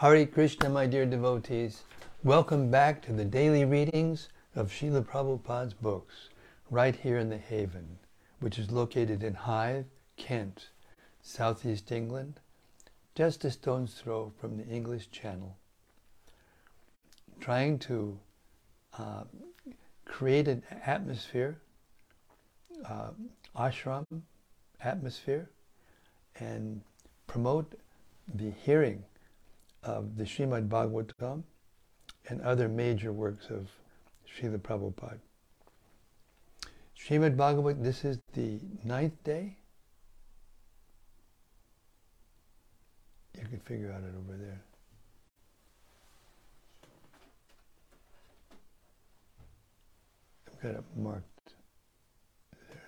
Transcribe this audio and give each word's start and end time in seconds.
Hare 0.00 0.24
Krishna, 0.24 0.70
my 0.70 0.86
dear 0.86 1.04
devotees. 1.04 1.82
Welcome 2.24 2.70
back 2.70 3.02
to 3.02 3.12
the 3.12 3.26
daily 3.26 3.66
readings 3.66 4.30
of 4.56 4.70
Srila 4.70 5.04
Prabhupada's 5.04 5.74
books, 5.74 6.30
right 6.70 6.96
here 6.96 7.18
in 7.18 7.28
the 7.28 7.36
Haven, 7.36 7.98
which 8.38 8.58
is 8.58 8.70
located 8.70 9.22
in 9.22 9.34
Hythe, 9.34 9.84
Kent, 10.16 10.70
southeast 11.20 11.92
England, 11.92 12.40
just 13.14 13.44
a 13.44 13.50
stone's 13.50 13.92
throw 13.92 14.32
from 14.40 14.56
the 14.56 14.64
English 14.68 15.10
Channel. 15.10 15.58
Trying 17.38 17.78
to 17.80 18.18
uh, 18.96 19.24
create 20.06 20.48
an 20.48 20.62
atmosphere, 20.86 21.60
uh, 22.88 23.10
ashram 23.54 24.06
atmosphere, 24.80 25.50
and 26.36 26.80
promote 27.26 27.74
the 28.34 28.50
hearing 28.64 29.04
of 29.82 30.16
the 30.16 30.24
Srimad 30.24 30.68
Bhagavatam 30.68 31.42
and 32.28 32.40
other 32.42 32.68
major 32.68 33.12
works 33.12 33.50
of 33.50 33.68
Srila 34.28 34.58
Prabhupada. 34.58 35.18
Srimad 36.98 37.36
Bhagavatam, 37.36 37.82
this 37.82 38.04
is 38.04 38.18
the 38.34 38.60
ninth 38.84 39.22
day. 39.24 39.56
You 43.38 43.46
can 43.46 43.60
figure 43.60 43.90
out 43.90 44.02
it 44.02 44.14
over 44.18 44.36
there. 44.36 44.60
I've 50.46 50.62
got 50.62 50.74
it 50.74 50.84
marked 50.96 51.54
there. 52.68 52.82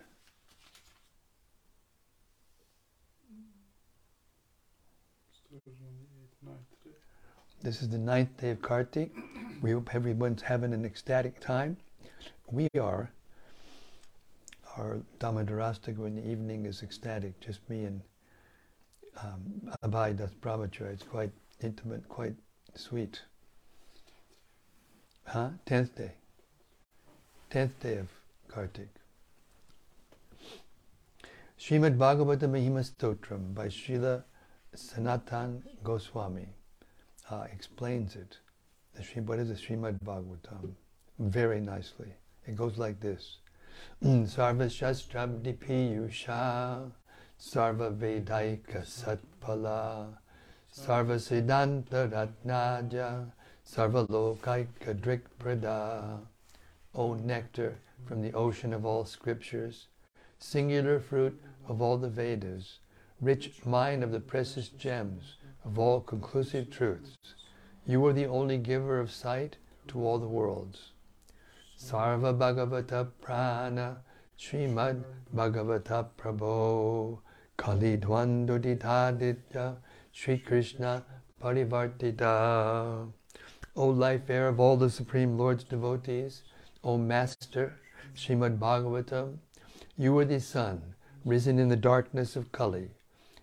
This 7.63 7.81
is 7.81 7.89
the 7.91 7.99
ninth 7.99 8.41
day 8.41 8.51
of 8.51 8.61
Kartik. 8.61 9.13
We 9.61 9.71
hope 9.71 9.95
everyone's 9.95 10.43
having 10.43 10.75
an 10.75 10.85
ecstatic 10.85 11.39
time. 11.39 11.77
We 12.51 12.69
are. 12.81 13.13
Our 14.77 14.99
Damodarastaka 15.21 16.05
in 16.05 16.17
the 16.17 16.29
evening 16.29 16.67
is 16.67 16.83
ecstatic, 16.83 17.39
just 17.39 17.61
me 17.71 17.85
and 17.85 18.01
um, 19.23 19.71
Abhay 19.85 20.17
Das 20.17 20.33
Brahmacharya. 20.41 20.95
It's 20.95 21.05
quite 21.05 21.31
intimate, 21.63 22.09
quite 22.09 22.35
sweet. 22.75 23.23
Huh? 25.29 25.51
Tenth 25.65 25.95
day. 25.95 26.11
Tenth 27.49 27.79
day 27.79 27.99
of 27.99 28.09
Kartik. 28.49 28.89
Srimad 31.61 31.97
Bhagavata 31.97 32.49
Mahima 32.51 32.83
Stotram 32.83 33.55
by 33.55 33.69
Srila 33.69 34.25
Sanatan 34.75 35.63
Goswami 35.85 36.49
uh, 37.31 37.45
explains 37.53 38.17
it. 38.17 38.39
The 38.95 39.03
Sri, 39.03 39.23
what 39.23 39.39
is 39.39 39.49
the 39.49 39.55
Srimad 39.55 39.99
Bhagavatam? 40.05 40.73
Very 41.19 41.61
nicely. 41.61 42.13
It 42.47 42.57
goes 42.57 42.79
like 42.79 43.01
this. 43.01 43.39
Sarva 44.03 44.67
Shastrabdi 44.69 45.57
Piyusha 45.57 46.91
Sarva 47.41 47.97
Vedaika 47.97 48.85
Satpala 48.85 50.09
Sarva 50.75 51.17
Siddhanta 51.19 52.11
Ratnaja 52.11 53.31
Sarva 53.67 54.07
Lokaika 54.09 54.95
Drik 54.95 55.23
Prada 55.39 56.21
O 56.95 57.15
nectar 57.15 57.79
from 58.05 58.21
the 58.21 58.33
ocean 58.35 58.75
of 58.75 58.85
all 58.85 59.07
scriptures, 59.07 59.87
singular 60.39 61.01
fruit 61.01 61.41
of 61.67 61.81
all 61.81 61.97
the 61.97 62.09
Vedas, 62.09 62.81
rich 63.21 63.65
mine 63.65 64.03
of 64.03 64.13
the 64.13 64.21
precious 64.21 64.69
gems 64.69 65.37
of 65.65 65.79
all 65.79 66.01
conclusive 66.01 66.71
truths. 66.71 67.17
You 67.87 68.05
are 68.07 68.13
the 68.13 68.27
only 68.27 68.59
giver 68.59 68.99
of 68.99 69.11
sight 69.11 69.57
to 69.89 70.05
all 70.05 70.19
the 70.19 70.29
worlds. 70.29 70.93
Sarva 71.79 72.37
Bhagavata 72.37 73.09
Prana 73.21 74.03
Srimad 74.39 75.05
Bhagavata 75.35 76.07
Prabho 76.17 77.19
Kali 77.57 77.97
Dvanduditaditya 77.97 79.77
Sri 80.13 80.39
Krishna 80.39 81.05
Parivartita 81.43 83.13
O 83.75 83.89
life 83.89 84.29
air 84.29 84.49
of 84.49 84.61
all 84.61 84.77
the 84.77 84.91
Supreme 84.91 85.39
Lord's 85.39 85.65
devotees, 85.65 86.43
O 86.85 86.99
Master, 86.99 87.81
Srimad 88.15 88.59
Bhagavatam, 88.59 89.39
you 89.97 90.17
are 90.19 90.27
the 90.27 90.41
sun, 90.41 90.95
risen 91.25 91.59
in 91.59 91.69
the 91.69 91.77
darkness 91.77 92.37
of 92.37 92.53
Kali. 92.53 92.91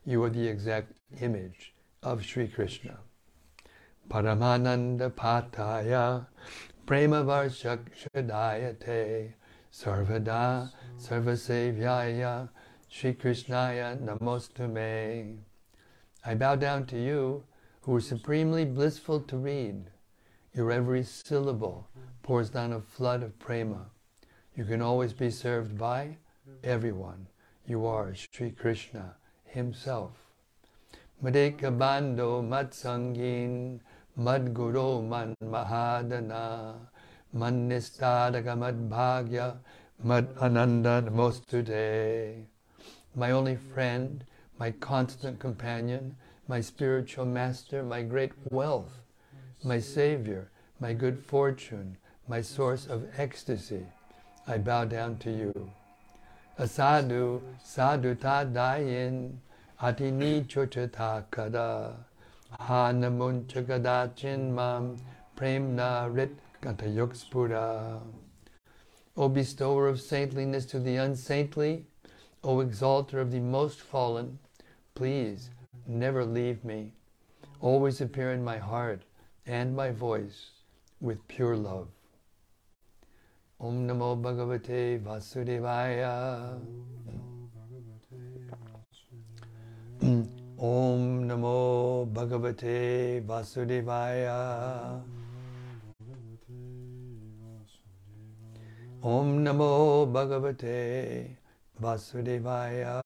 You 0.06 0.24
are 0.24 0.30
the 0.30 0.48
exact 0.48 0.94
image 1.20 1.74
of 2.02 2.26
Sri 2.26 2.48
Krishna. 2.48 3.00
Paramananda 4.10 5.12
Pataya 5.12 6.26
Prema 6.86 7.24
Varshak 7.24 7.80
Shadayate 7.96 9.34
Sarvada 9.72 10.72
Sarvasevyaya 10.98 12.50
Sri 12.88 13.14
Krishnaya 13.14 14.00
Namostume. 14.02 15.38
I 16.26 16.36
bow 16.36 16.56
down 16.56 16.86
to 16.88 16.98
you 16.98 17.44
who 17.82 17.96
are 17.96 18.02
supremely 18.02 18.66
blissful 18.66 19.20
to 19.22 19.38
read. 19.38 19.92
Your 20.54 20.72
every 20.72 21.04
syllable 21.04 21.90
pours 22.24 22.50
down 22.50 22.74
a 22.74 22.82
flood 22.82 23.24
of 23.24 23.38
prema. 23.40 23.86
You 24.56 24.66
can 24.66 24.82
always 24.82 25.14
be 25.14 25.30
served 25.30 25.78
by 25.78 26.18
everyone. 26.64 27.28
You 27.68 27.86
are 27.86 28.16
Sri 28.16 28.52
Krishna 28.52 29.16
himself. 29.44 30.29
Madeka 31.22 31.78
Bando 31.78 32.42
Matsangin 32.42 33.82
Madguru 34.18 35.06
Man 35.06 35.36
Mahadana 35.44 36.76
Manistadaka 37.36 38.56
Madbhagya 38.56 39.58
Mad 40.02 40.30
Ananda 40.40 41.04
Namostude. 41.06 42.46
My 43.16 43.32
only 43.32 43.58
friend, 43.58 44.24
my 44.58 44.72
constant 44.72 45.40
companion, 45.40 46.16
my 46.48 46.62
spiritual 46.62 47.26
master, 47.26 47.84
my 47.84 48.02
great 48.02 48.32
wealth, 48.50 49.02
my 49.62 49.78
savior, 49.78 50.50
my 50.80 50.94
good 50.94 51.20
fortune, 51.26 51.98
my 52.30 52.42
source 52.42 52.88
of 52.88 53.04
ecstasy. 53.18 53.86
I 54.48 54.58
bow 54.58 54.86
down 54.86 55.18
to 55.18 55.32
you. 55.32 55.70
Asadu 56.58 57.42
sadhu 57.62 58.16
tadayin 58.16 59.40
atini 59.82 60.46
chochata 60.46 61.24
kada 61.32 61.96
hanamun 62.60 63.46
chagadachin 63.46 64.52
mam 64.52 64.98
premna 65.38 66.14
rit 66.14 66.36
gantayukspura. 66.62 68.02
O 69.16 69.30
bestower 69.30 69.88
of 69.88 70.02
saintliness 70.02 70.66
to 70.66 70.80
the 70.80 70.98
unsaintly, 70.98 71.86
O 72.44 72.60
exalter 72.60 73.22
of 73.22 73.32
the 73.32 73.40
most 73.40 73.80
fallen, 73.80 74.40
please 74.96 75.50
never 75.88 76.26
leave 76.26 76.64
me. 76.66 76.92
Always 77.62 78.02
appear 78.02 78.32
in 78.32 78.44
my 78.44 78.58
heart 78.58 79.04
and 79.46 79.76
my 79.76 79.92
voice 79.92 80.52
with 81.00 81.26
pure 81.28 81.56
love. 81.56 81.88
Om 83.60 83.88
Namo 83.88 84.22
Bhagavate 84.22 85.02
Vasudevaya. 85.02 86.60
Om 90.02 91.28
Namo 91.28 92.08
Bhagavate 92.08 93.22
Vasudevaya. 93.26 95.02
Om 99.04 99.44
Namo 99.44 100.08
Bhagavate 100.10 101.36
Vasudevaya. 101.82 103.02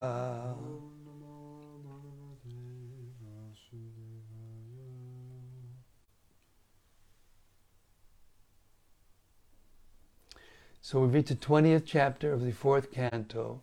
So 10.81 11.00
we 11.00 11.07
reach 11.07 11.30
the 11.30 11.36
20th 11.36 11.84
chapter 11.86 12.34
of 12.34 12.45
the 12.45 12.51
fourth 12.51 12.92
canto 12.92 13.62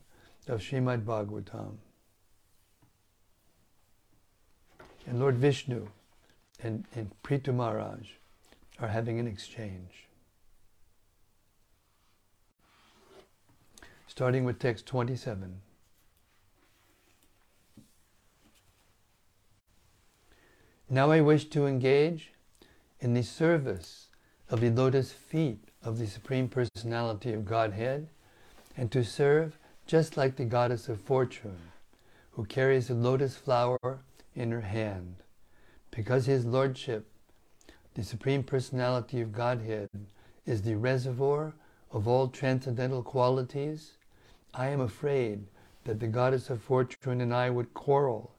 of 0.49 0.61
Srimad 0.61 1.05
Bhagavatam. 1.05 1.77
And 5.11 5.19
Lord 5.19 5.39
Vishnu 5.39 5.89
and, 6.63 6.85
and 6.95 7.11
Prithu 7.25 7.53
Maharaj 7.53 8.11
are 8.79 8.87
having 8.87 9.19
an 9.19 9.27
exchange. 9.27 10.07
Starting 14.07 14.45
with 14.45 14.61
text 14.61 14.87
27. 14.87 15.63
Now 20.89 21.11
I 21.11 21.21
wish 21.21 21.47
to 21.47 21.67
engage 21.67 22.31
in 23.01 23.15
the 23.15 23.25
service 23.25 24.11
of 24.49 24.61
the 24.61 24.71
lotus 24.71 25.11
feet 25.11 25.59
of 25.83 25.99
the 25.99 26.07
Supreme 26.07 26.47
Personality 26.47 27.33
of 27.33 27.45
Godhead 27.45 28.07
and 28.77 28.93
to 28.93 29.03
serve 29.03 29.59
just 29.89 30.17
like 30.17 30.37
the 30.37 30.45
goddess 30.45 30.89
of 30.89 31.01
fortune 31.01 31.59
who 32.31 32.45
carries 32.45 32.91
a 32.91 32.95
lotus 32.95 33.35
flower 33.35 33.99
in 34.35 34.51
her 34.51 34.61
hand. 34.61 35.17
because 35.91 36.27
His 36.27 36.45
Lordship, 36.45 37.07
the 37.95 38.05
Supreme 38.05 38.43
Personality 38.43 39.21
of 39.21 39.33
Godhead, 39.33 39.89
is 40.47 40.63
the 40.63 40.77
reservoir 40.77 41.55
of 41.91 42.07
all 42.07 42.29
transcendental 42.29 43.03
qualities, 43.03 43.93
I 44.55 44.69
am 44.69 44.81
afraid 44.81 45.47
that 45.85 46.01
the 46.01 46.07
goddess 46.07 46.51
of 46.51 46.63
fortune 46.63 47.21
and 47.21 47.35
I 47.35 47.51
would 47.51 47.75
quarrel 47.75 48.37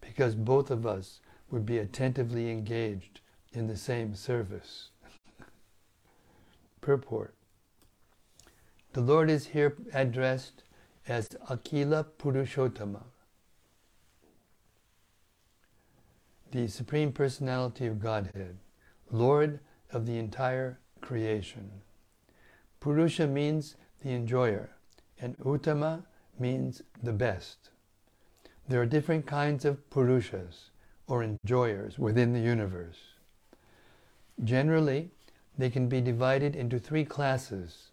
because 0.00 0.34
both 0.34 0.70
of 0.70 0.86
us 0.86 1.20
would 1.50 1.66
be 1.66 1.78
attentively 1.78 2.50
engaged 2.50 3.20
in 3.52 3.66
the 3.66 3.76
same 3.76 4.14
service. 4.14 4.90
Purport 6.80 7.34
The 8.92 9.00
Lord 9.00 9.30
is 9.30 9.48
here 9.48 9.76
addressed 9.92 10.64
as 11.06 11.28
Akila 11.50 12.06
Purushottama, 12.18 13.04
the 16.54 16.68
Supreme 16.68 17.10
Personality 17.10 17.84
of 17.88 17.98
Godhead, 17.98 18.56
Lord 19.10 19.58
of 19.90 20.06
the 20.06 20.18
entire 20.18 20.78
creation. 21.00 21.68
Purusha 22.78 23.26
means 23.26 23.74
the 24.04 24.12
enjoyer, 24.12 24.70
and 25.20 25.36
Uttama 25.38 26.04
means 26.38 26.80
the 27.02 27.12
best. 27.12 27.70
There 28.68 28.80
are 28.80 28.86
different 28.86 29.26
kinds 29.26 29.64
of 29.64 29.90
Purushas, 29.90 30.70
or 31.08 31.24
enjoyers, 31.24 31.98
within 31.98 32.32
the 32.32 32.38
universe. 32.38 32.98
Generally, 34.44 35.10
they 35.58 35.70
can 35.70 35.88
be 35.88 36.00
divided 36.00 36.54
into 36.54 36.78
three 36.78 37.04
classes 37.04 37.90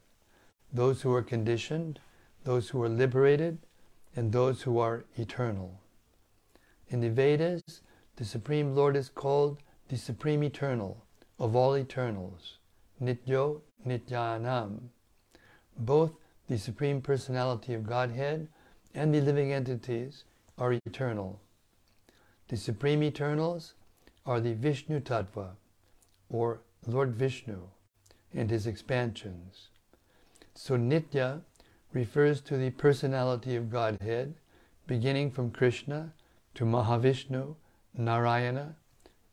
those 0.72 1.02
who 1.02 1.12
are 1.12 1.24
conditioned, 1.24 2.00
those 2.44 2.70
who 2.70 2.84
are 2.84 2.90
liberated, 2.90 3.58
and 4.16 4.32
those 4.32 4.62
who 4.62 4.78
are 4.78 5.06
eternal. 5.18 5.80
In 6.90 7.02
the 7.02 7.10
Vedas, 7.10 7.82
the 8.22 8.28
Supreme 8.28 8.76
Lord 8.76 8.96
is 8.96 9.10
called 9.10 9.58
the 9.90 9.98
Supreme 9.98 10.44
Eternal 10.44 11.04
of 11.40 11.56
all 11.56 11.76
eternals, 11.76 12.60
Nityo 13.02 13.62
Nityanam. 13.84 14.78
Both 15.76 16.12
the 16.48 16.60
Supreme 16.60 17.02
Personality 17.02 17.74
of 17.74 17.88
Godhead 17.88 18.48
and 18.94 19.12
the 19.12 19.22
living 19.22 19.52
entities 19.52 20.26
are 20.60 20.74
eternal. 20.86 21.40
The 22.50 22.58
Supreme 22.58 23.02
Eternals 23.02 23.74
are 24.24 24.40
the 24.40 24.54
Vishnu 24.54 25.00
Tattva, 25.00 25.56
or 26.30 26.60
Lord 26.86 27.16
Vishnu, 27.16 27.60
and 28.36 28.52
his 28.52 28.68
expansions. 28.68 29.70
So 30.54 30.78
Nitya 30.78 31.42
refers 31.92 32.40
to 32.42 32.58
the 32.58 32.70
personality 32.70 33.56
of 33.56 33.72
Godhead, 33.72 34.36
beginning 34.86 35.32
from 35.32 35.50
Krishna 35.50 36.14
to 36.54 36.66
Mahavishnu, 36.66 37.56
Narayana, 37.98 38.76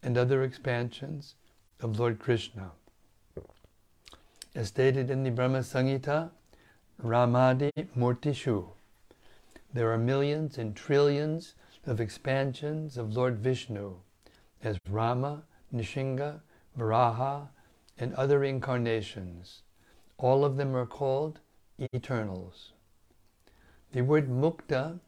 and 0.02 0.16
other 0.16 0.42
expansions 0.42 1.34
of 1.80 1.98
Lord 1.98 2.18
Krishna. 2.18 2.72
As 4.54 4.68
stated 4.68 5.10
in 5.10 5.22
the 5.22 5.30
Brahma 5.30 5.60
Samhita, 5.60 6.30
Ramadi 7.02 7.70
Murtishu, 7.96 8.68
there 9.72 9.92
are 9.92 9.98
millions 9.98 10.58
and 10.58 10.74
trillions 10.74 11.54
of 11.86 12.00
expansions 12.00 12.96
of 12.96 13.14
Lord 13.14 13.38
Vishnu 13.38 13.94
as 14.62 14.78
Rama, 14.88 15.44
Nrisingha, 15.72 16.40
Varaha, 16.76 17.48
and 17.98 18.14
other 18.14 18.42
incarnations. 18.44 19.62
All 20.16 20.44
of 20.44 20.56
them 20.56 20.74
are 20.74 20.86
called 20.86 21.40
eternals. 21.94 22.72
The 23.92 24.02
word 24.02 24.28
mukta 24.28 24.98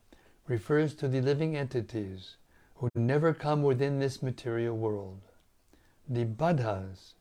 refers 0.47 0.95
to 0.95 1.09
the 1.09 1.21
living 1.21 1.57
entities 1.57 2.37
who 2.81 2.89
never 2.95 3.35
come 3.35 3.63
within 3.63 3.99
this 3.99 4.23
material 4.23 4.75
world. 4.75 5.21
The 6.09 6.25
baddhas 6.25 7.13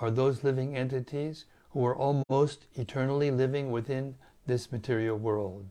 are 0.00 0.10
those 0.10 0.42
living 0.42 0.76
entities 0.76 1.44
who 1.70 1.86
are 1.86 1.94
almost 1.94 2.66
eternally 2.74 3.30
living 3.30 3.70
within 3.70 4.16
this 4.46 4.72
material 4.72 5.16
world. 5.16 5.66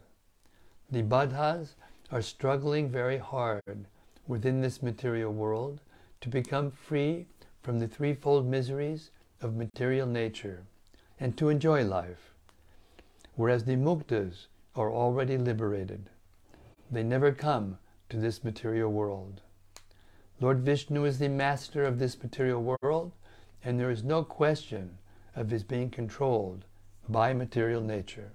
The 0.90 1.02
baddhas 1.02 1.76
are 2.12 2.22
struggling 2.22 2.90
very 2.90 3.18
hard 3.18 3.88
within 4.26 4.62
this 4.62 4.82
material 4.82 5.34
world 5.34 5.82
to 6.22 6.30
become 6.30 6.72
free 6.72 7.28
from 7.62 7.80
the 7.80 7.90
threefold 7.90 8.48
miseries 8.48 9.12
of 9.42 9.58
material 9.58 10.08
nature 10.08 10.64
and 11.20 11.38
to 11.38 11.50
enjoy 11.50 11.84
life, 11.84 12.34
whereas 13.36 13.66
the 13.66 13.76
muktas 13.76 14.48
are 14.78 14.94
already 14.94 15.38
liberated. 15.38 16.10
They 16.90 17.04
never 17.04 17.34
come 17.34 17.80
to 18.10 18.18
this 18.18 18.44
material 18.44 18.92
world. 18.92 19.42
Lord 20.40 20.60
Vishnu 20.60 21.06
is 21.06 21.20
the 21.20 21.30
master 21.30 21.84
of 21.84 22.00
this 22.00 22.22
material 22.22 22.62
world, 22.62 23.12
and 23.64 23.80
there 23.80 23.92
is 23.92 24.04
no 24.04 24.24
question 24.24 24.98
of 25.36 25.50
his 25.50 25.64
being 25.64 25.90
controlled 25.90 26.66
by 27.08 27.34
material 27.34 27.82
nature. 27.82 28.32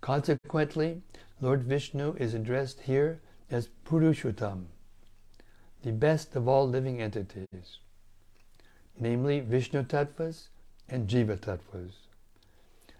Consequently, 0.00 1.02
Lord 1.40 1.62
Vishnu 1.62 2.14
is 2.18 2.34
addressed 2.34 2.80
here 2.80 3.20
as 3.50 3.68
Purushottam, 3.84 4.66
the 5.82 5.92
best 5.92 6.36
of 6.36 6.48
all 6.48 6.68
living 6.68 7.00
entities 7.00 7.78
namely 9.00 9.40
Vishnu 9.40 9.84
Tattvas 9.84 10.48
and 10.88 11.08
Jiva 11.08 11.38
Tattvas. 11.38 11.92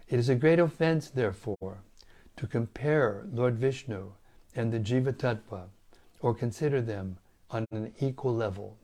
It 0.07 0.19
is 0.19 0.29
a 0.29 0.35
great 0.35 0.59
offense, 0.59 1.09
therefore, 1.09 1.79
to 2.37 2.47
compare 2.47 3.25
Lord 3.31 3.57
Vishnu 3.57 4.13
and 4.59 4.73
the 4.73 4.79
Jiva 4.79 5.13
Tattva 5.13 5.69
or 6.19 6.33
consider 6.33 6.81
them 6.81 7.17
on 7.49 7.65
an 7.71 7.93
equal 8.01 8.35
level. 8.35 8.75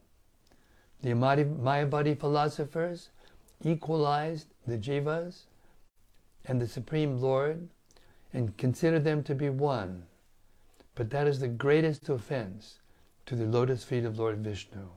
The 1.01 1.09
Mayavadi 1.09 2.17
philosophers 2.17 3.09
equalized 3.61 4.47
the 4.65 4.77
Jivas 4.77 5.47
and 6.45 6.61
the 6.61 6.67
Supreme 6.67 7.19
Lord 7.19 7.67
and 8.31 8.55
consider 8.55 8.99
them 8.99 9.21
to 9.23 9.35
be 9.35 9.49
one. 9.49 10.03
But 10.95 11.09
that 11.09 11.27
is 11.27 11.39
the 11.39 11.49
greatest 11.49 12.07
offense 12.07 12.79
to 13.25 13.35
the 13.35 13.45
lotus 13.45 13.83
feet 13.83 14.05
of 14.05 14.17
Lord 14.17 14.37
Vishnu. 14.37 14.87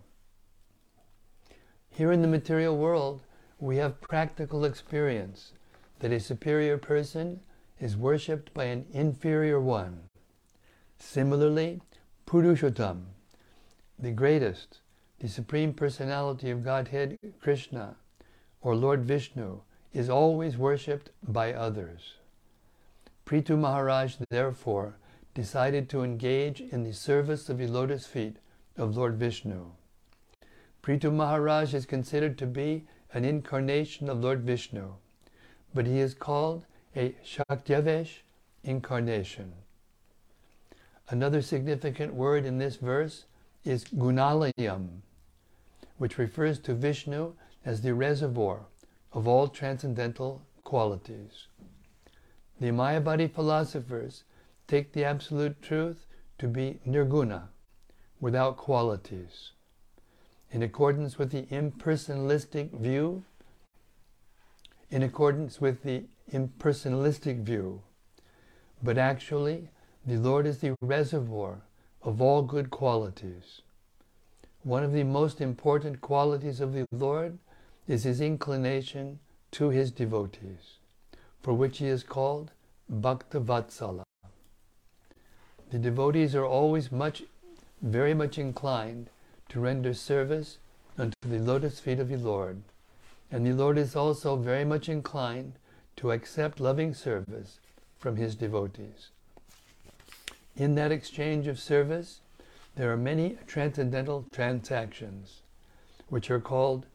Here 1.90 2.12
in 2.12 2.22
the 2.22 2.28
material 2.28 2.76
world, 2.76 3.22
we 3.58 3.78
have 3.78 4.00
practical 4.00 4.64
experience 4.64 5.54
that 5.98 6.12
a 6.12 6.20
superior 6.20 6.78
person 6.78 7.40
is 7.80 7.96
worshipped 7.96 8.54
by 8.54 8.66
an 8.66 8.86
inferior 8.92 9.60
one. 9.60 10.07
Similarly, 10.99 11.81
Purushottam, 12.27 13.03
the 13.99 14.11
greatest, 14.11 14.81
the 15.21 15.28
Supreme 15.28 15.73
Personality 15.73 16.50
of 16.50 16.64
Godhead, 16.64 17.19
Krishna, 17.40 17.97
or 18.61 18.75
Lord 18.75 19.05
Vishnu, 19.05 19.61
is 19.93 20.11
always 20.11 20.57
worshipped 20.57 21.11
by 21.23 21.52
others. 21.52 22.14
Prithu 23.25 23.59
Maharaj, 23.59 24.17
therefore, 24.31 24.97
decided 25.35 25.88
to 25.88 26.02
engage 26.02 26.61
in 26.61 26.83
the 26.83 26.93
service 26.93 27.49
of 27.49 27.59
the 27.59 27.67
lotus 27.67 28.07
feet 28.07 28.37
of 28.76 28.97
Lord 28.97 29.17
Vishnu. 29.17 29.71
Prithu 30.83 31.12
Maharaj 31.12 31.75
is 31.75 31.87
considered 31.87 32.37
to 32.38 32.47
be 32.47 32.87
an 33.12 33.25
incarnation 33.25 34.09
of 34.09 34.23
Lord 34.23 34.43
Vishnu, 34.43 34.95
but 35.75 35.87
he 35.87 36.00
is 36.00 36.14
called 36.14 36.64
a 36.97 37.14
Shaktiavesh 37.25 38.23
incarnation. 38.64 39.52
Another 41.11 41.41
significant 41.41 42.15
word 42.15 42.45
in 42.45 42.59
this 42.59 42.77
verse 42.77 43.25
is 43.65 43.85
gunalayam, 43.85 45.03
which 45.97 46.19
refers 46.19 46.59
to 46.61 46.75
Vishnu 46.75 47.35
as 47.65 47.81
the 47.81 47.95
reservoir 47.95 48.67
of 49.12 49.27
all 49.27 49.49
transcendental 49.49 50.43
qualities. 50.65 51.47
The 52.61 52.69
Mayavadi 52.69 53.33
philosophers 53.33 54.25
take 54.67 54.93
the 54.93 55.05
absolute 55.05 55.62
truth 55.62 56.07
to 56.38 56.47
be 56.47 56.81
nirguna, 56.87 57.49
without 58.21 58.57
qualities 58.57 59.53
in 60.50 60.62
accordance 60.62 61.19
with 61.19 61.31
the 61.31 61.43
impersonalistic 61.45 62.71
view, 62.73 63.25
in 64.91 65.03
accordance 65.03 65.61
with 65.61 65.83
the 65.83 66.05
impersonalistic 66.33 67.43
view, 67.43 67.83
but 68.83 68.97
actually 68.97 69.69
the 70.09 70.17
Lord 70.17 70.47
is 70.47 70.59
the 70.59 70.75
reservoir 70.81 71.61
of 72.03 72.23
all 72.23 72.41
good 72.41 72.71
qualities. 72.71 73.61
One 74.62 74.83
of 74.83 74.93
the 74.93 75.05
most 75.05 75.38
important 75.38 76.00
qualities 76.00 76.62
of 76.62 76.73
the 76.73 76.87
Lord 76.91 77.37
is 77.87 78.05
his 78.05 78.23
inclination 78.23 79.19
to 79.50 79.69
his 79.69 79.91
devotees, 79.91 80.79
for 81.43 81.53
which 81.53 81.77
he 81.77 81.88
is 81.88 82.03
called 82.03 82.53
Bhakta 82.88 83.38
Vatsala. 83.38 84.05
The 85.71 85.79
devotees 85.79 86.35
are 86.35 86.47
always 86.47 86.91
much, 86.91 87.25
very 87.83 88.15
much 88.15 88.38
inclined 88.38 89.11
to 89.50 89.61
render 89.61 89.93
service 89.93 90.57
unto 90.97 91.17
the 91.21 91.38
lotus 91.38 91.81
feet 91.81 91.99
of 91.99 92.09
the 92.09 92.17
Lord. 92.17 92.62
And 93.31 93.47
the 93.47 93.53
Lord 93.53 93.77
is 93.77 93.95
also 93.95 94.37
very 94.37 94.65
much 94.65 94.88
inclined 94.88 95.59
to 95.97 96.12
accept 96.12 96.61
loving 96.61 96.95
service 96.95 97.61
from 97.99 98.17
his 98.17 98.35
devotees. 98.35 99.11
In 100.59 100.75
that 100.75 100.91
exchange 100.91 101.47
of 101.47 101.61
service, 101.61 102.21
there 102.75 102.93
are 102.93 102.97
many 102.97 103.38
transcendental 103.47 104.27
transactions, 104.33 105.43
which 106.09 106.33
are 106.33 106.41
called 106.41 106.87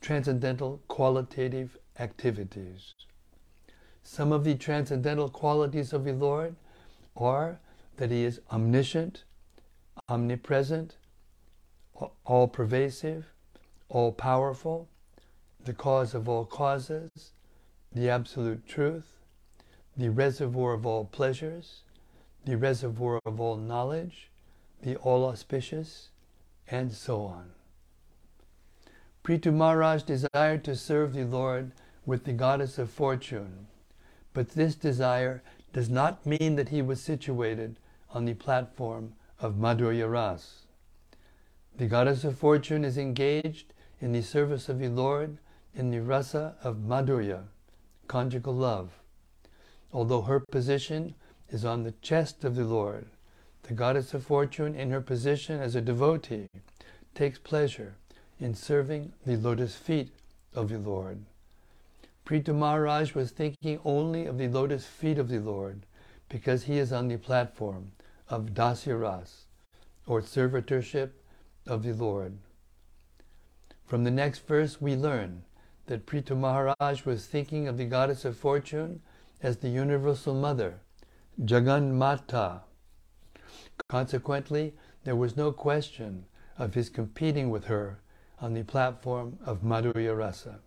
transcendental 0.00 0.80
qualitative 0.88 1.76
activities. 1.98 2.94
Some 4.02 4.32
of 4.32 4.44
the 4.44 4.54
transcendental 4.54 5.28
qualities 5.28 5.92
of 5.92 6.04
the 6.04 6.14
Lord 6.14 6.56
are 7.14 7.60
that 7.98 8.10
He 8.10 8.24
is 8.24 8.40
omniscient, 8.50 9.24
omnipresent, 10.08 10.96
all 12.24 12.48
pervasive, 12.48 13.34
all 13.90 14.12
powerful, 14.12 14.88
the 15.62 15.74
cause 15.74 16.14
of 16.14 16.26
all 16.26 16.46
causes, 16.46 17.32
the 17.92 18.08
absolute 18.08 18.66
truth, 18.66 19.12
the 19.94 20.08
reservoir 20.08 20.72
of 20.72 20.86
all 20.86 21.04
pleasures, 21.04 21.82
the 22.44 22.56
reservoir 22.56 23.20
of 23.24 23.40
all 23.40 23.56
knowledge, 23.56 24.30
the 24.82 24.96
all 24.96 25.28
auspicious, 25.28 26.08
and 26.68 26.92
so 26.92 27.22
on. 27.22 27.50
Prithu 29.22 29.52
Maharaj 29.52 30.02
desired 30.02 30.64
to 30.64 30.74
serve 30.74 31.12
the 31.12 31.24
Lord 31.24 31.72
with 32.06 32.24
the 32.24 32.32
goddess 32.32 32.78
of 32.78 32.90
fortune, 32.90 33.66
but 34.32 34.50
this 34.50 34.74
desire 34.74 35.42
does 35.72 35.90
not 35.90 36.24
mean 36.24 36.56
that 36.56 36.70
he 36.70 36.82
was 36.82 37.00
situated 37.00 37.76
on 38.10 38.24
the 38.24 38.34
platform 38.34 39.12
of 39.38 39.54
Madhurya 39.54 40.10
Ras. 40.10 40.66
The 41.76 41.86
goddess 41.86 42.24
of 42.24 42.38
fortune 42.38 42.84
is 42.84 42.98
engaged 42.98 43.72
in 44.00 44.12
the 44.12 44.22
service 44.22 44.68
of 44.68 44.78
the 44.78 44.88
Lord 44.88 45.38
in 45.74 45.90
the 45.90 46.02
rasa 46.02 46.56
of 46.62 46.78
Madhurya, 46.78 47.44
conjugal 48.08 48.54
love. 48.54 49.00
Although 49.92 50.22
her 50.22 50.40
position 50.40 51.14
is 51.50 51.64
on 51.64 51.82
the 51.82 51.94
chest 52.00 52.44
of 52.44 52.56
the 52.56 52.64
Lord, 52.64 53.06
the 53.64 53.74
goddess 53.74 54.14
of 54.14 54.24
fortune, 54.24 54.74
in 54.74 54.90
her 54.90 55.00
position 55.00 55.60
as 55.60 55.74
a 55.74 55.80
devotee, 55.80 56.48
takes 57.14 57.38
pleasure 57.38 57.94
in 58.38 58.54
serving 58.54 59.12
the 59.26 59.36
lotus 59.36 59.76
feet 59.76 60.12
of 60.54 60.68
the 60.68 60.78
Lord. 60.78 61.18
Prithu 62.24 62.54
Maharaj 62.54 63.14
was 63.14 63.30
thinking 63.30 63.80
only 63.84 64.26
of 64.26 64.38
the 64.38 64.48
lotus 64.48 64.86
feet 64.86 65.18
of 65.18 65.28
the 65.28 65.40
Lord 65.40 65.84
because 66.28 66.64
he 66.64 66.78
is 66.78 66.92
on 66.92 67.08
the 67.08 67.18
platform 67.18 67.92
of 68.28 68.54
Dasyaras, 68.54 69.46
or 70.06 70.22
servitorship 70.22 71.10
of 71.66 71.82
the 71.82 71.92
Lord. 71.92 72.38
From 73.84 74.04
the 74.04 74.10
next 74.10 74.46
verse, 74.46 74.80
we 74.80 74.94
learn 74.94 75.42
that 75.86 76.06
Prithu 76.06 76.36
Maharaj 76.36 77.04
was 77.04 77.26
thinking 77.26 77.66
of 77.66 77.76
the 77.76 77.84
goddess 77.84 78.24
of 78.24 78.36
fortune 78.36 79.00
as 79.42 79.56
the 79.56 79.68
universal 79.68 80.34
mother, 80.34 80.78
Jagan 81.42 81.92
Mata. 81.92 82.62
Consequently, 83.88 84.74
there 85.04 85.16
was 85.16 85.38
no 85.38 85.52
question 85.52 86.26
of 86.58 86.74
his 86.74 86.90
competing 86.90 87.48
with 87.48 87.64
her 87.64 88.00
on 88.40 88.52
the 88.52 88.62
platform 88.62 89.38
of 89.44 89.62
Madhurya 89.62 90.14
Rasa. 90.14 90.60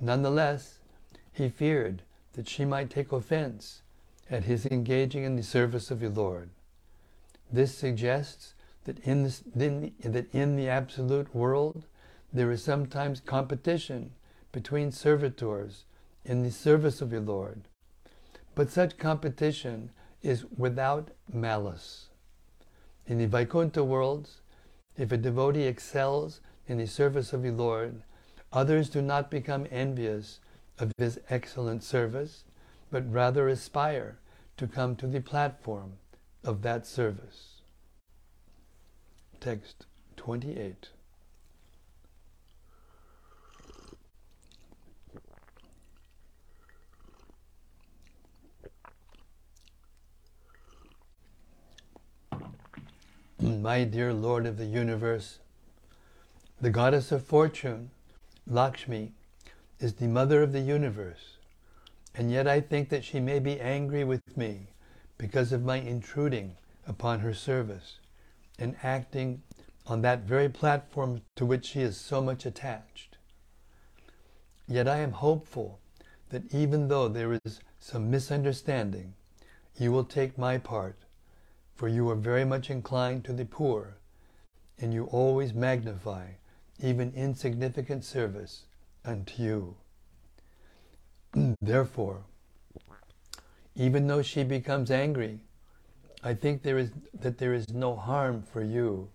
Nonetheless, 0.00 0.78
he 1.30 1.50
feared 1.50 2.02
that 2.32 2.48
she 2.48 2.64
might 2.64 2.88
take 2.88 3.12
offense 3.12 3.82
at 4.30 4.44
his 4.44 4.64
engaging 4.66 5.24
in 5.24 5.36
the 5.36 5.42
service 5.42 5.90
of 5.90 6.00
the 6.00 6.08
Lord. 6.08 6.48
This 7.52 7.76
suggests 7.76 8.54
that 8.84 8.98
in, 9.00 9.24
this, 9.24 9.42
that 9.54 10.34
in 10.34 10.56
the 10.56 10.70
absolute 10.70 11.34
world 11.34 11.84
there 12.32 12.50
is 12.50 12.64
sometimes 12.64 13.20
competition 13.20 14.12
between 14.52 14.90
servitors 14.90 15.84
in 16.24 16.42
the 16.42 16.50
service 16.50 17.02
of 17.02 17.10
the 17.10 17.20
Lord. 17.20 17.68
But 18.54 18.70
such 18.70 18.98
competition 18.98 19.90
is 20.22 20.44
without 20.56 21.10
malice. 21.32 22.08
In 23.06 23.18
the 23.18 23.26
Vaikuntha 23.26 23.82
worlds, 23.82 24.40
if 24.96 25.10
a 25.10 25.16
devotee 25.16 25.64
excels 25.64 26.40
in 26.66 26.78
the 26.78 26.86
service 26.86 27.32
of 27.32 27.42
the 27.42 27.50
Lord, 27.50 28.02
others 28.52 28.88
do 28.88 29.02
not 29.02 29.30
become 29.30 29.66
envious 29.70 30.40
of 30.78 30.92
his 30.98 31.18
excellent 31.30 31.82
service, 31.82 32.44
but 32.90 33.10
rather 33.10 33.48
aspire 33.48 34.18
to 34.56 34.66
come 34.66 34.96
to 34.96 35.06
the 35.06 35.20
platform 35.20 35.94
of 36.44 36.62
that 36.62 36.86
service. 36.86 37.62
Text 39.40 39.86
28. 40.16 40.90
Mm. 53.42 53.60
My 53.60 53.82
dear 53.82 54.12
Lord 54.12 54.46
of 54.46 54.56
the 54.56 54.66
universe, 54.66 55.40
the 56.60 56.70
goddess 56.70 57.10
of 57.10 57.24
fortune, 57.24 57.90
Lakshmi, 58.46 59.14
is 59.80 59.94
the 59.94 60.06
mother 60.06 60.44
of 60.44 60.52
the 60.52 60.60
universe, 60.60 61.38
and 62.14 62.30
yet 62.30 62.46
I 62.46 62.60
think 62.60 62.88
that 62.90 63.04
she 63.04 63.18
may 63.18 63.40
be 63.40 63.60
angry 63.60 64.04
with 64.04 64.36
me 64.36 64.68
because 65.18 65.50
of 65.50 65.64
my 65.64 65.78
intruding 65.78 66.56
upon 66.86 67.18
her 67.18 67.34
service 67.34 67.98
and 68.60 68.76
acting 68.84 69.42
on 69.88 70.02
that 70.02 70.20
very 70.20 70.48
platform 70.48 71.22
to 71.34 71.44
which 71.44 71.66
she 71.66 71.80
is 71.80 71.96
so 71.96 72.20
much 72.22 72.46
attached. 72.46 73.16
Yet 74.68 74.86
I 74.86 74.98
am 74.98 75.12
hopeful 75.12 75.80
that 76.28 76.54
even 76.54 76.86
though 76.86 77.08
there 77.08 77.40
is 77.44 77.58
some 77.80 78.08
misunderstanding, 78.08 79.14
you 79.76 79.90
will 79.90 80.04
take 80.04 80.38
my 80.38 80.58
part 80.58 80.96
for 81.82 81.88
you 81.88 82.08
are 82.08 82.14
very 82.14 82.44
much 82.44 82.70
inclined 82.70 83.24
to 83.24 83.32
the 83.32 83.44
poor, 83.44 83.96
and 84.78 84.94
you 84.94 85.06
always 85.06 85.52
magnify 85.52 86.26
even 86.80 87.12
insignificant 87.16 88.04
service 88.04 88.66
unto 89.04 89.42
you. 89.42 89.74
Therefore, 91.60 92.22
even 93.74 94.06
though 94.06 94.22
she 94.22 94.44
becomes 94.44 94.92
angry, 94.92 95.40
I 96.22 96.34
think 96.34 96.62
there 96.62 96.78
is 96.78 96.92
that 97.18 97.38
there 97.38 97.52
is 97.52 97.68
no 97.70 97.96
harm 97.96 98.44
for 98.44 98.62
you 98.62 99.08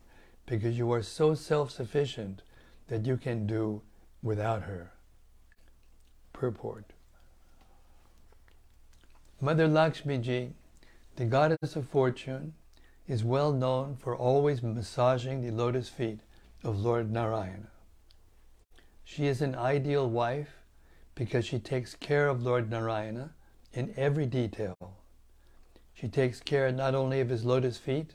because 0.45 0.77
you 0.77 0.91
are 0.91 1.01
so 1.01 1.35
self-sufficient 1.35 2.41
that 2.89 3.05
you 3.05 3.15
can 3.15 3.47
do 3.47 3.81
without 4.21 4.63
her. 4.63 4.91
Purport. 6.33 6.91
Mother 9.39 9.69
Lakshmi 9.69 10.17
Ji 10.17 10.51
the 11.17 11.25
goddess 11.25 11.75
of 11.75 11.89
fortune 11.89 12.53
is 13.07 13.23
well 13.23 13.51
known 13.51 13.95
for 13.95 14.15
always 14.15 14.61
massaging 14.61 15.41
the 15.41 15.49
lotus 15.49 15.89
feet 15.89 16.19
of 16.63 16.79
Lord 16.79 17.11
Narayana. 17.11 17.71
She 19.03 19.25
is 19.25 19.41
an 19.41 19.55
ideal 19.55 20.07
wife 20.07 20.61
because 21.15 21.43
she 21.43 21.57
takes 21.57 21.95
care 21.95 22.29
of 22.29 22.43
Lord 22.43 22.69
Narayana 22.69 23.31
in 23.73 23.95
every 23.97 24.27
detail. 24.27 24.77
She 25.95 26.07
takes 26.07 26.39
care 26.39 26.71
not 26.71 26.93
only 26.93 27.19
of 27.19 27.29
his 27.29 27.43
lotus 27.43 27.79
feet, 27.79 28.13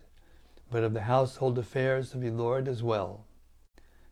but 0.70 0.84
of 0.84 0.94
the 0.94 1.02
household 1.02 1.58
affairs 1.58 2.14
of 2.14 2.20
the 2.20 2.30
Lord 2.30 2.68
as 2.68 2.84
well. 2.84 3.24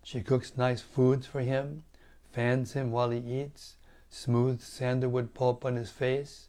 She 0.03 0.21
cooks 0.21 0.57
nice 0.57 0.81
foods 0.81 1.29
for 1.29 1.43
him, 1.43 1.85
fans 2.33 2.73
him 2.73 2.91
while 2.91 3.11
he 3.11 3.19
eats, 3.19 3.77
smooths 4.09 4.67
sandalwood 4.67 5.33
pulp 5.33 5.65
on 5.65 5.77
his 5.77 5.91
face, 5.91 6.49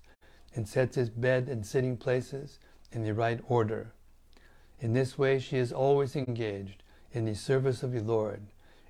and 0.55 0.67
sets 0.67 0.95
his 0.95 1.09
bed 1.09 1.47
and 1.47 1.65
sitting 1.65 1.97
places 1.97 2.59
in 2.91 3.03
the 3.03 3.13
right 3.13 3.39
order. 3.47 3.93
In 4.79 4.93
this 4.93 5.17
way, 5.17 5.39
she 5.39 5.57
is 5.57 5.71
always 5.71 6.15
engaged 6.15 6.83
in 7.13 7.25
the 7.25 7.35
service 7.35 7.83
of 7.83 7.91
the 7.91 8.01
Lord, 8.01 8.41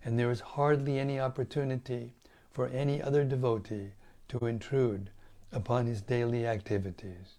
and 0.04 0.18
there 0.18 0.32
is 0.32 0.40
hardly 0.40 1.00
any 1.00 1.20
opportunity 1.20 2.14
for 2.52 2.68
any 2.68 3.02
other 3.02 3.24
devotee 3.24 3.92
to 4.30 4.46
intrude 4.46 5.10
upon 5.52 5.86
his 5.86 6.02
daily 6.02 6.48
activities. 6.48 7.38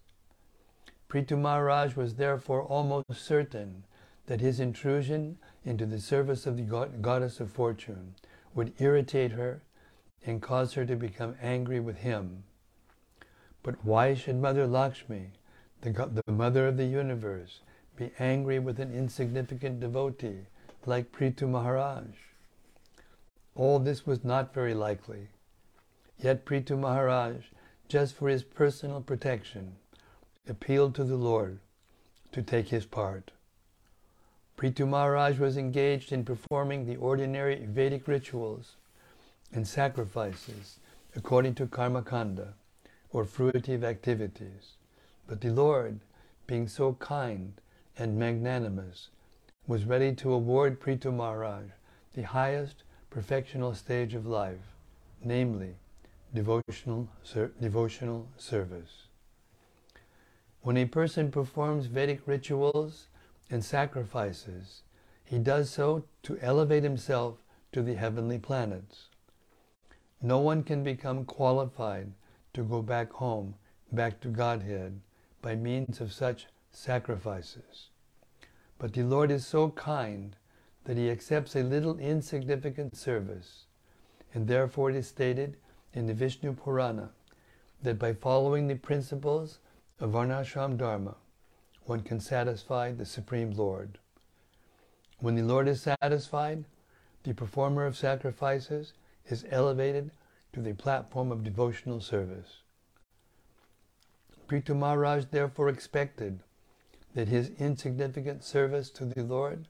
Prithu 1.09 1.39
Maharaj 1.39 1.95
was 1.95 2.15
therefore 2.15 2.63
almost 2.63 3.05
certain 3.13 3.83
that 4.27 4.41
his 4.41 4.59
intrusion 4.59 5.37
into 5.65 5.85
the 5.85 5.99
service 5.99 6.45
of 6.45 6.57
the 6.57 6.89
goddess 7.01 7.39
of 7.39 7.51
fortune 7.51 8.15
would 8.55 8.73
irritate 8.79 9.31
her 9.31 9.61
and 10.25 10.41
cause 10.41 10.73
her 10.73 10.85
to 10.85 10.95
become 10.95 11.35
angry 11.41 11.79
with 11.79 11.97
him. 11.97 12.43
But 13.63 13.83
why 13.85 14.13
should 14.13 14.35
Mother 14.35 14.67
Lakshmi, 14.67 15.31
the, 15.81 16.21
the 16.25 16.31
mother 16.31 16.67
of 16.67 16.75
the 16.75 16.85
universe, 16.85 17.61
be 17.95 18.11
angry 18.19 18.59
with 18.59 18.77
an 18.79 18.93
insignificant 18.93 19.79
devotee 19.79 20.47
like 20.85 21.13
Prithu 21.13 21.47
Maharaj? 21.47 22.07
All 23.55 23.79
this 23.79 24.05
was 24.05 24.25
not 24.25 24.53
very 24.53 24.73
likely. 24.73 25.29
Yet 26.19 26.45
Prithu 26.45 26.77
Maharaj, 26.77 27.37
just 27.87 28.15
for 28.15 28.27
his 28.27 28.43
personal 28.43 28.99
protection, 28.99 29.77
appealed 30.47 30.93
to 30.95 31.05
the 31.05 31.15
Lord 31.15 31.59
to 32.33 32.41
take 32.41 32.67
his 32.67 32.85
part. 32.85 33.31
Prithu 34.57 34.85
Maharaj 34.85 35.39
was 35.39 35.55
engaged 35.55 36.11
in 36.11 36.25
performing 36.25 36.85
the 36.85 36.97
ordinary 36.97 37.65
Vedic 37.65 38.09
rituals 38.09 38.75
and 39.53 39.65
sacrifices 39.65 40.79
according 41.15 41.55
to 41.55 41.67
Karma 41.67 42.01
Kanda 42.01 42.55
or 43.13 43.23
fruitive 43.23 43.83
activities. 43.83 44.73
But 45.27 45.39
the 45.39 45.51
Lord, 45.51 45.99
being 46.47 46.67
so 46.67 46.93
kind 46.95 47.53
and 47.97 48.17
magnanimous, 48.17 49.09
was 49.65 49.85
ready 49.85 50.13
to 50.15 50.33
award 50.33 50.81
Prithu 50.81 51.13
Maharaj 51.13 51.65
the 52.13 52.23
highest 52.23 52.83
perfectional 53.09 53.75
stage 53.75 54.13
of 54.13 54.25
life, 54.25 54.75
namely 55.23 55.75
devotional, 56.33 57.07
ser- 57.23 57.51
devotional 57.61 58.27
service. 58.37 59.07
When 60.61 60.77
a 60.77 60.85
person 60.85 61.31
performs 61.31 61.85
Vedic 61.85 62.21
rituals 62.25 63.07
and 63.49 63.63
sacrifices, 63.63 64.81
he 65.23 65.37
does 65.37 65.69
so 65.69 66.03
to 66.23 66.37
elevate 66.39 66.83
himself 66.83 67.37
to 67.71 67.81
the 67.81 67.95
heavenly 67.95 68.37
planets. 68.37 69.09
No 70.21 70.39
one 70.39 70.63
can 70.63 70.83
become 70.83 71.25
qualified 71.25 72.11
to 72.53 72.63
go 72.63 72.81
back 72.81 73.11
home, 73.13 73.55
back 73.91 74.19
to 74.21 74.27
Godhead, 74.27 74.99
by 75.41 75.55
means 75.55 75.99
of 75.99 76.13
such 76.13 76.47
sacrifices. 76.71 77.89
But 78.77 78.93
the 78.93 79.03
Lord 79.03 79.31
is 79.31 79.45
so 79.45 79.69
kind 79.69 80.35
that 80.85 80.97
he 80.97 81.09
accepts 81.09 81.55
a 81.55 81.63
little 81.63 81.97
insignificant 81.99 82.95
service, 82.95 83.65
and 84.33 84.47
therefore 84.47 84.89
it 84.89 84.95
is 84.95 85.07
stated 85.07 85.57
in 85.93 86.07
the 86.07 86.13
Vishnu 86.13 86.53
Purana 86.53 87.11
that 87.81 87.99
by 87.99 88.13
following 88.13 88.67
the 88.67 88.75
principles 88.75 89.59
of 89.99 90.11
Varnashram 90.11 90.77
Dharma, 90.77 91.15
one 91.85 92.01
can 92.01 92.19
satisfy 92.19 92.91
the 92.91 93.05
Supreme 93.05 93.51
Lord. 93.51 93.99
When 95.19 95.35
the 95.35 95.43
Lord 95.43 95.67
is 95.67 95.81
satisfied, 95.81 96.65
the 97.23 97.33
performer 97.33 97.85
of 97.85 97.97
sacrifices 97.97 98.93
is 99.27 99.45
elevated 99.49 100.11
to 100.53 100.61
the 100.61 100.73
platform 100.73 101.31
of 101.31 101.43
devotional 101.43 101.99
service. 101.99 102.61
Prithu 104.47 104.75
Maharaj 104.75 105.25
therefore 105.31 105.69
expected 105.69 106.41
that 107.15 107.27
his 107.27 107.51
insignificant 107.57 108.43
service 108.43 108.89
to 108.91 109.05
the 109.05 109.23
Lord 109.23 109.67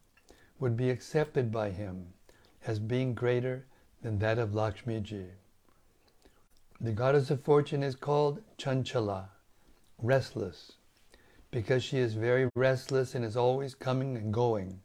would 0.59 0.75
be 0.75 0.89
accepted 0.89 1.51
by 1.51 1.69
him 1.69 2.13
as 2.65 2.79
being 2.79 3.13
greater 3.13 3.65
than 4.01 4.19
that 4.19 4.37
of 4.37 4.53
Lakshmi 4.53 4.99
Ji. 4.99 5.25
The 6.81 6.91
goddess 6.91 7.31
of 7.31 7.41
fortune 7.41 7.83
is 7.83 7.95
called 7.95 8.41
Chanchala, 8.57 9.29
restless, 10.01 10.73
because 11.51 11.83
she 11.83 11.97
is 11.97 12.15
very 12.15 12.49
restless 12.55 13.15
and 13.15 13.23
is 13.23 13.37
always 13.37 13.75
coming 13.75 14.17
and 14.17 14.33
going. 14.33 14.81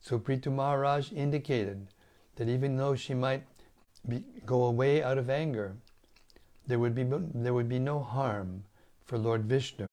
So 0.00 0.18
Prithu 0.18 0.52
Maharaj 0.52 1.12
indicated 1.12 1.88
that 2.36 2.48
even 2.48 2.76
though 2.76 2.96
she 2.96 3.14
might 3.14 3.44
be, 4.08 4.24
go 4.44 4.64
away 4.64 5.02
out 5.02 5.18
of 5.18 5.30
anger, 5.30 5.76
there 6.66 6.78
would 6.78 6.94
be 6.94 7.04
there 7.34 7.54
would 7.54 7.68
be 7.68 7.78
no 7.78 8.00
harm 8.00 8.64
for 9.04 9.18
Lord 9.18 9.44
Vishnu, 9.44 9.86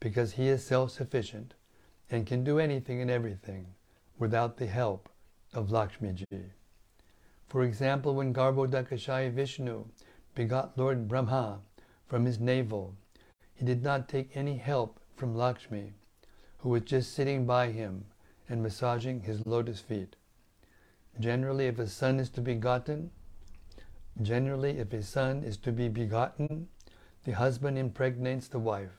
because 0.00 0.32
he 0.32 0.48
is 0.48 0.64
self-sufficient 0.64 1.54
and 2.10 2.26
can 2.26 2.44
do 2.44 2.58
anything 2.58 3.00
and 3.00 3.10
everything 3.10 3.66
without 4.18 4.56
the 4.56 4.66
help 4.66 5.08
of 5.54 5.70
Lakshmi 5.70 6.12
Ji. 6.12 6.52
For 7.48 7.62
example, 7.62 8.14
when 8.14 8.34
Garbhodakashayi 8.34 9.32
Vishnu 9.32 9.84
begot 10.34 10.76
Lord 10.76 11.08
Brahma 11.08 11.60
from 12.06 12.24
his 12.24 12.38
navel, 12.38 12.94
he 13.54 13.64
did 13.64 13.82
not 13.82 14.08
take 14.08 14.36
any 14.36 14.56
help 14.58 15.00
from 15.16 15.34
Lakshmi, 15.34 15.94
who 16.58 16.68
was 16.68 16.82
just 16.82 17.14
sitting 17.14 17.46
by 17.46 17.70
him 17.70 18.04
and 18.48 18.62
massaging 18.62 19.20
his 19.20 19.46
lotus 19.46 19.80
feet. 19.80 20.14
Generally, 21.18 21.68
if 21.68 21.78
a 21.78 21.86
son 21.86 22.20
is 22.20 22.28
to 22.30 22.42
be 22.42 22.54
gotten, 22.54 23.10
generally, 24.22 24.78
if 24.78 24.92
a 24.92 25.02
son 25.02 25.42
is 25.42 25.56
to 25.58 25.72
be 25.72 25.88
begotten, 25.88 26.68
the 27.24 27.32
husband 27.32 27.76
impregnates 27.76 28.48
the 28.48 28.58
wife, 28.58 28.98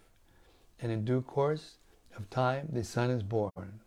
and 0.82 0.92
in 0.92 1.06
due 1.06 1.22
course 1.22 1.78
of 2.16 2.30
time 2.30 2.68
the 2.72 2.84
son 2.84 3.10
is 3.10 3.24
born. 3.24 3.80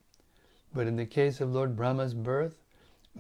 But 0.75 0.87
in 0.87 0.97
the 0.97 1.07
case 1.07 1.41
of 1.41 1.53
Lord 1.53 1.77
Brahma's 1.77 2.15
birth, 2.15 2.57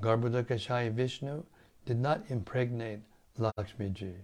Garbhodakashayi 0.00 0.92
Vishnu 0.92 1.44
did 1.84 1.98
not 1.98 2.24
impregnate 2.28 3.00
Lakshmi 3.38 3.90
Ji. 3.90 4.14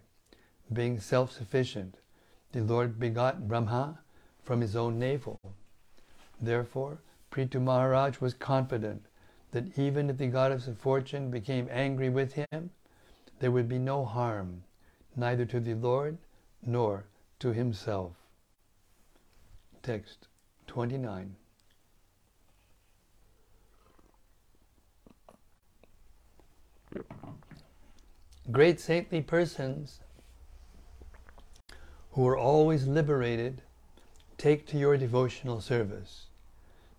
Being 0.72 1.00
self-sufficient, 1.00 1.98
the 2.52 2.62
Lord 2.62 2.98
begot 2.98 3.48
Brahma 3.48 3.98
from 4.42 4.60
his 4.60 4.76
own 4.76 4.98
navel. 4.98 5.40
Therefore, 6.40 6.98
Prithu 7.30 7.60
Maharaj 7.60 8.20
was 8.20 8.34
confident 8.34 9.06
that 9.50 9.78
even 9.78 10.08
if 10.08 10.18
the 10.18 10.28
goddess 10.28 10.66
of 10.66 10.78
fortune 10.78 11.30
became 11.30 11.68
angry 11.70 12.08
with 12.08 12.32
him, 12.32 12.70
there 13.38 13.50
would 13.50 13.68
be 13.68 13.78
no 13.78 14.04
harm, 14.04 14.62
neither 15.14 15.44
to 15.44 15.60
the 15.60 15.74
Lord 15.74 16.18
nor 16.64 17.04
to 17.38 17.52
himself. 17.52 18.12
Text 19.82 20.28
29. 20.66 21.36
Great 28.50 28.80
saintly 28.80 29.20
persons 29.20 30.00
who 32.12 32.26
are 32.26 32.38
always 32.38 32.86
liberated 32.86 33.60
take 34.38 34.66
to 34.66 34.78
your 34.78 34.96
devotional 34.96 35.60
service, 35.60 36.26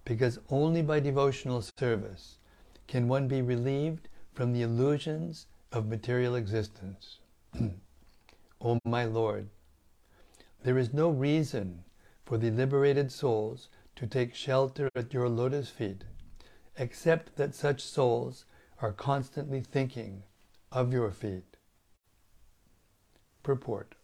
because 0.05 0.39
only 0.49 0.81
by 0.81 0.99
devotional 0.99 1.61
service 1.61 2.37
can 2.87 3.07
one 3.07 3.27
be 3.27 3.41
relieved 3.41 4.09
from 4.33 4.53
the 4.53 4.61
illusions 4.61 5.47
of 5.71 5.87
material 5.87 6.35
existence. 6.35 7.19
O 8.59 8.79
my 8.85 9.05
Lord, 9.05 9.49
there 10.63 10.77
is 10.79 10.93
no 10.93 11.09
reason 11.09 11.83
for 12.25 12.37
the 12.37 12.49
liberated 12.49 13.11
souls 13.11 13.69
to 13.95 14.07
take 14.07 14.33
shelter 14.33 14.89
at 14.95 15.13
your 15.13 15.29
lotus 15.29 15.69
feet, 15.69 16.03
except 16.77 17.35
that 17.35 17.53
such 17.53 17.81
souls 17.81 18.45
are 18.81 18.91
constantly 18.91 19.61
thinking 19.61 20.23
of 20.71 20.91
your 20.91 21.11
feet. 21.11 21.57
Purport 23.43 23.95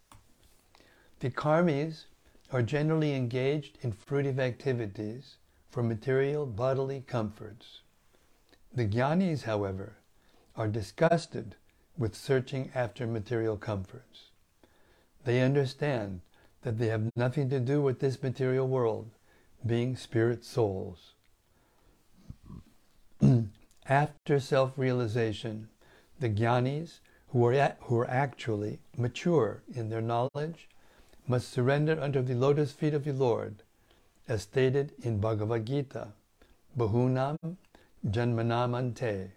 The 1.20 1.30
karmis 1.30 2.04
are 2.50 2.62
generally 2.62 3.14
engaged 3.14 3.78
in 3.82 3.92
fruitive 3.92 4.38
activities 4.38 5.36
for 5.68 5.82
material 5.82 6.46
bodily 6.46 7.02
comforts. 7.06 7.80
The 8.72 8.86
jnanis, 8.86 9.42
however, 9.42 9.96
are 10.56 10.68
disgusted 10.68 11.56
with 11.96 12.14
searching 12.14 12.70
after 12.74 13.06
material 13.06 13.56
comforts. 13.56 14.30
They 15.24 15.40
understand 15.40 16.20
that 16.62 16.78
they 16.78 16.88
have 16.88 17.10
nothing 17.16 17.48
to 17.50 17.60
do 17.60 17.80
with 17.80 18.00
this 18.00 18.22
material 18.22 18.66
world, 18.66 19.10
being 19.64 19.96
spirit 19.96 20.44
souls. 20.44 21.12
After 23.86 24.40
self 24.40 24.72
realization, 24.76 25.68
the 26.20 26.28
jnanis, 26.28 27.00
who 27.28 27.44
are, 27.46 27.52
at, 27.52 27.78
who 27.82 27.98
are 27.98 28.08
actually 28.08 28.78
mature 28.96 29.62
in 29.74 29.88
their 29.88 30.00
knowledge, 30.00 30.68
must 31.26 31.50
surrender 31.50 31.98
under 32.00 32.22
the 32.22 32.34
lotus 32.34 32.72
feet 32.72 32.94
of 32.94 33.04
the 33.04 33.12
Lord, 33.12 33.62
as 34.28 34.42
stated 34.42 34.92
in 35.02 35.18
Bhagavad 35.18 35.66
Gita, 35.66 36.08
Bahunam 36.78 37.56
Janmanamante. 38.06 39.30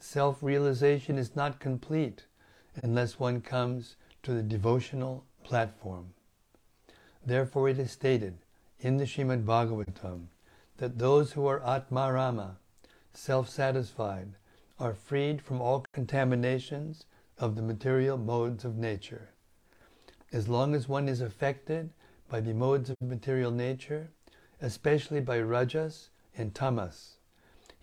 Self 0.00 0.42
realization 0.42 1.18
is 1.18 1.34
not 1.34 1.58
complete 1.58 2.26
unless 2.82 3.18
one 3.18 3.40
comes 3.40 3.96
to 4.22 4.32
the 4.32 4.42
devotional 4.42 5.24
platform. 5.42 6.14
Therefore, 7.26 7.68
it 7.68 7.78
is 7.78 7.90
stated 7.90 8.38
in 8.80 8.96
the 8.96 9.04
Shrimad 9.04 9.44
Bhagavatam 9.44 10.28
that 10.76 10.98
those 10.98 11.32
who 11.32 11.46
are 11.46 11.60
Atmarama, 11.60 12.56
self 13.12 13.48
satisfied, 13.48 14.36
are 14.78 14.94
freed 14.94 15.42
from 15.42 15.60
all 15.60 15.84
contaminations 15.92 17.04
of 17.36 17.56
the 17.56 17.62
material 17.62 18.16
modes 18.16 18.64
of 18.64 18.76
nature. 18.76 19.30
As 20.32 20.48
long 20.48 20.74
as 20.74 20.88
one 20.88 21.08
is 21.08 21.20
affected 21.20 21.90
by 22.28 22.40
the 22.40 22.54
modes 22.54 22.88
of 22.88 22.96
material 23.00 23.50
nature, 23.50 24.10
especially 24.60 25.20
by 25.20 25.40
rajas 25.40 26.10
and 26.36 26.54
tamas, 26.54 27.17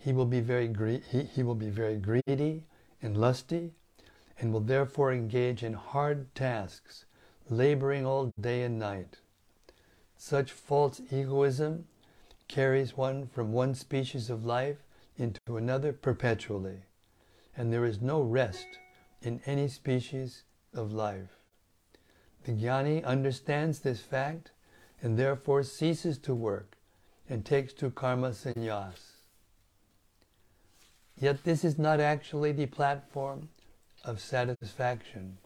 he 0.06 0.12
will 0.12 0.24
be 0.24 0.38
very 0.38 0.68
gre- 0.68 1.02
he, 1.10 1.24
he 1.24 1.42
will 1.42 1.56
be 1.56 1.68
very 1.68 1.96
greedy 1.96 2.62
and 3.02 3.16
lusty 3.16 3.72
and 4.38 4.52
will 4.52 4.60
therefore 4.60 5.12
engage 5.12 5.64
in 5.64 5.72
hard 5.72 6.32
tasks, 6.32 7.06
laboring 7.50 8.06
all 8.06 8.32
day 8.40 8.62
and 8.62 8.78
night. 8.78 9.18
Such 10.16 10.52
false 10.52 11.00
egoism 11.10 11.88
carries 12.46 12.96
one 12.96 13.26
from 13.26 13.52
one 13.52 13.74
species 13.74 14.30
of 14.30 14.46
life 14.46 14.76
into 15.18 15.56
another 15.56 15.92
perpetually, 15.92 16.82
and 17.56 17.72
there 17.72 17.84
is 17.84 18.00
no 18.00 18.22
rest 18.22 18.78
in 19.22 19.40
any 19.44 19.66
species 19.66 20.44
of 20.72 20.92
life. 20.92 21.40
The 22.44 22.52
jnani 22.52 23.04
understands 23.04 23.80
this 23.80 24.02
fact 24.02 24.52
and 25.02 25.18
therefore 25.18 25.64
ceases 25.64 26.16
to 26.18 26.32
work 26.32 26.76
and 27.28 27.44
takes 27.44 27.72
to 27.72 27.90
karma 27.90 28.30
sannyas. 28.30 29.15
Yet 31.18 31.44
this 31.44 31.64
is 31.64 31.78
not 31.78 31.98
actually 31.98 32.52
the 32.52 32.66
platform 32.66 33.48
of 34.04 34.20
satisfaction. 34.20 35.38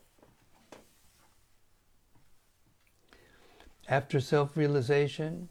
After 3.89 4.21
self 4.21 4.57
realization, 4.57 5.49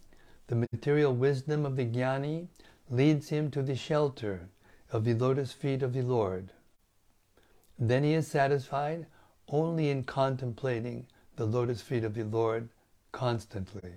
the 0.47 0.67
material 0.71 1.13
wisdom 1.13 1.65
of 1.65 1.75
the 1.75 1.85
jnani 1.85 2.47
leads 2.89 3.29
him 3.29 3.51
to 3.51 3.61
the 3.61 3.75
shelter 3.75 4.49
of 4.91 5.05
the 5.05 5.13
lotus 5.13 5.53
feet 5.53 5.83
of 5.83 5.93
the 5.93 6.01
Lord. 6.01 6.51
Then 7.77 8.03
he 8.03 8.13
is 8.13 8.27
satisfied 8.27 9.05
only 9.47 9.89
in 9.89 10.03
contemplating 10.03 11.07
the 11.35 11.45
lotus 11.45 11.81
feet 11.81 12.03
of 12.03 12.13
the 12.13 12.23
Lord 12.23 12.69
constantly. 13.11 13.93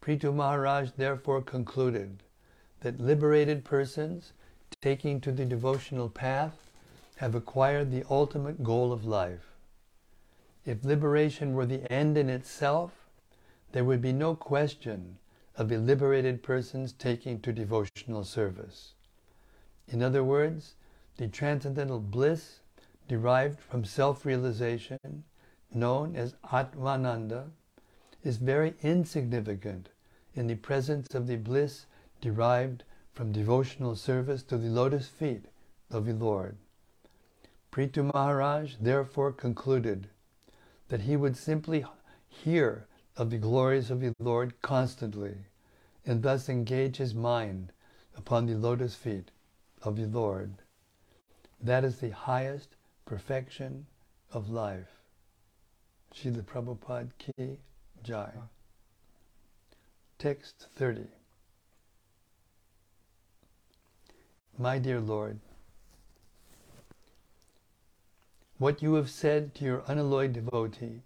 Prithu 0.00 0.34
Maharaj 0.34 0.90
therefore 0.96 1.42
concluded 1.42 2.22
that 2.80 3.00
liberated 3.00 3.64
persons 3.64 4.32
taking 4.82 5.20
to 5.20 5.30
the 5.30 5.44
devotional 5.44 6.08
path 6.08 6.68
have 7.16 7.34
acquired 7.36 7.90
the 7.90 8.04
ultimate 8.10 8.64
goal 8.64 8.92
of 8.92 9.04
life. 9.04 9.52
If 10.66 10.84
liberation 10.84 11.54
were 11.54 11.66
the 11.66 11.90
end 11.90 12.18
in 12.18 12.28
itself, 12.28 12.90
there 13.70 13.84
would 13.84 14.02
be 14.02 14.12
no 14.12 14.34
question 14.34 15.18
of 15.56 15.68
the 15.68 15.78
liberated 15.78 16.42
persons 16.42 16.92
taking 16.92 17.40
to 17.40 17.52
devotional 17.52 18.24
service. 18.24 18.94
In 19.86 20.02
other 20.02 20.24
words, 20.24 20.74
the 21.16 21.28
transcendental 21.28 22.00
bliss 22.00 22.60
derived 23.08 23.60
from 23.60 23.84
self-realization, 23.84 25.24
known 25.72 26.16
as 26.16 26.34
Atmananda, 26.50 27.50
is 28.24 28.36
very 28.36 28.74
insignificant 28.82 29.90
in 30.34 30.46
the 30.46 30.54
presence 30.56 31.14
of 31.14 31.26
the 31.26 31.36
bliss 31.36 31.86
derived 32.20 32.84
from 33.12 33.32
devotional 33.32 33.94
service 33.94 34.42
to 34.42 34.56
the 34.56 34.68
lotus 34.68 35.08
feet 35.08 35.44
of 35.90 36.06
the 36.06 36.14
Lord. 36.14 36.56
Prithu 37.70 38.12
Maharaj 38.12 38.76
therefore 38.80 39.32
concluded 39.32 40.08
that 40.88 41.02
he 41.02 41.16
would 41.16 41.36
simply 41.36 41.84
hear 42.28 42.86
of 43.16 43.30
the 43.30 43.38
glories 43.38 43.90
of 43.90 44.00
the 44.00 44.14
Lord 44.18 44.60
constantly 44.62 45.36
and 46.04 46.22
thus 46.22 46.48
engage 46.48 46.96
his 46.96 47.14
mind 47.14 47.72
upon 48.16 48.46
the 48.46 48.54
lotus 48.54 48.94
feet 48.94 49.30
of 49.82 49.96
the 49.96 50.06
Lord. 50.06 50.54
That 51.60 51.84
is 51.84 51.98
the 51.98 52.10
highest 52.10 52.76
perfection 53.04 53.86
of 54.32 54.50
life. 54.50 55.02
Srila 56.14 56.42
Prabhupada 56.42 57.10
Ki 57.18 57.58
Jai. 58.02 58.32
Text 60.18 60.66
30. 60.76 61.06
My 64.58 64.78
dear 64.78 65.00
Lord, 65.00 65.38
what 68.58 68.82
you 68.82 68.94
have 68.94 69.08
said 69.08 69.54
to 69.54 69.64
your 69.64 69.82
unalloyed 69.88 70.34
devotee 70.34 71.00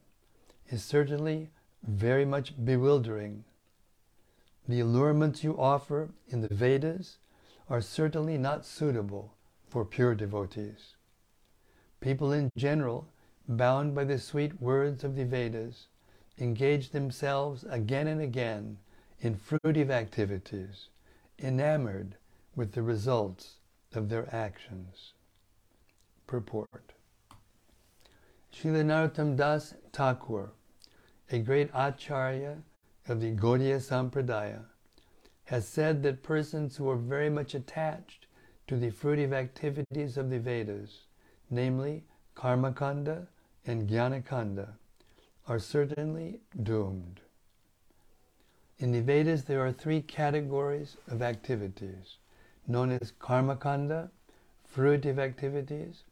is 0.68 0.84
certainly 0.84 1.50
very 1.82 2.24
much 2.24 2.52
bewildering. 2.62 3.44
The 4.68 4.80
allurements 4.80 5.44
you 5.44 5.56
offer 5.58 6.10
in 6.28 6.40
the 6.40 6.52
Vedas 6.52 7.18
are 7.70 7.80
certainly 7.80 8.36
not 8.36 8.66
suitable 8.66 9.32
for 9.68 9.84
pure 9.84 10.16
devotees. 10.16 10.96
People 12.00 12.32
in 12.32 12.50
general, 12.56 13.06
bound 13.48 13.94
by 13.94 14.04
the 14.04 14.18
sweet 14.18 14.60
words 14.60 15.04
of 15.04 15.14
the 15.14 15.24
Vedas, 15.24 15.86
engage 16.38 16.90
themselves 16.90 17.64
again 17.70 18.08
and 18.08 18.20
again 18.20 18.78
in 19.20 19.36
fruitive 19.36 19.90
activities, 19.90 20.88
enamored 21.38 22.16
with 22.56 22.72
the 22.72 22.82
results 22.82 23.56
of 23.94 24.08
their 24.08 24.34
actions. 24.34 25.12
Purport 26.26 26.94
Srila 28.52 28.84
Narottam 28.84 29.36
Das 29.36 29.74
Thakur, 29.92 30.50
a 31.30 31.38
great 31.38 31.70
acharya 31.74 32.56
of 33.06 33.20
the 33.20 33.30
Gaudiya 33.30 33.78
Sampradaya, 33.78 34.64
has 35.44 35.68
said 35.68 36.02
that 36.02 36.22
persons 36.22 36.76
who 36.76 36.88
are 36.88 36.96
very 36.96 37.28
much 37.28 37.54
attached 37.54 38.26
to 38.66 38.76
the 38.76 38.90
fruitive 38.90 39.32
activities 39.32 40.16
of 40.16 40.30
the 40.30 40.40
Vedas, 40.40 41.02
namely 41.50 42.04
Karmakanda 42.34 43.26
and 43.66 43.88
Jnanakanda, 43.88 44.70
are 45.46 45.58
certainly 45.58 46.40
doomed. 46.62 47.20
In 48.78 48.92
the 48.92 49.02
Vedas, 49.02 49.44
there 49.44 49.64
are 49.64 49.72
three 49.72 50.00
categories 50.00 50.96
of 51.08 51.22
activities, 51.22 52.16
known 52.66 52.90
as 52.90 53.12
Karmakanda, 53.20 54.10
fruitive 54.74 55.18
activities, 55.18 56.02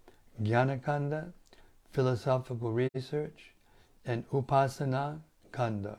Jnanakanda, 0.42 1.32
philosophical 1.92 2.72
research, 2.72 3.52
and 4.04 4.28
Upasana 4.30 5.20
Kanda, 5.52 5.98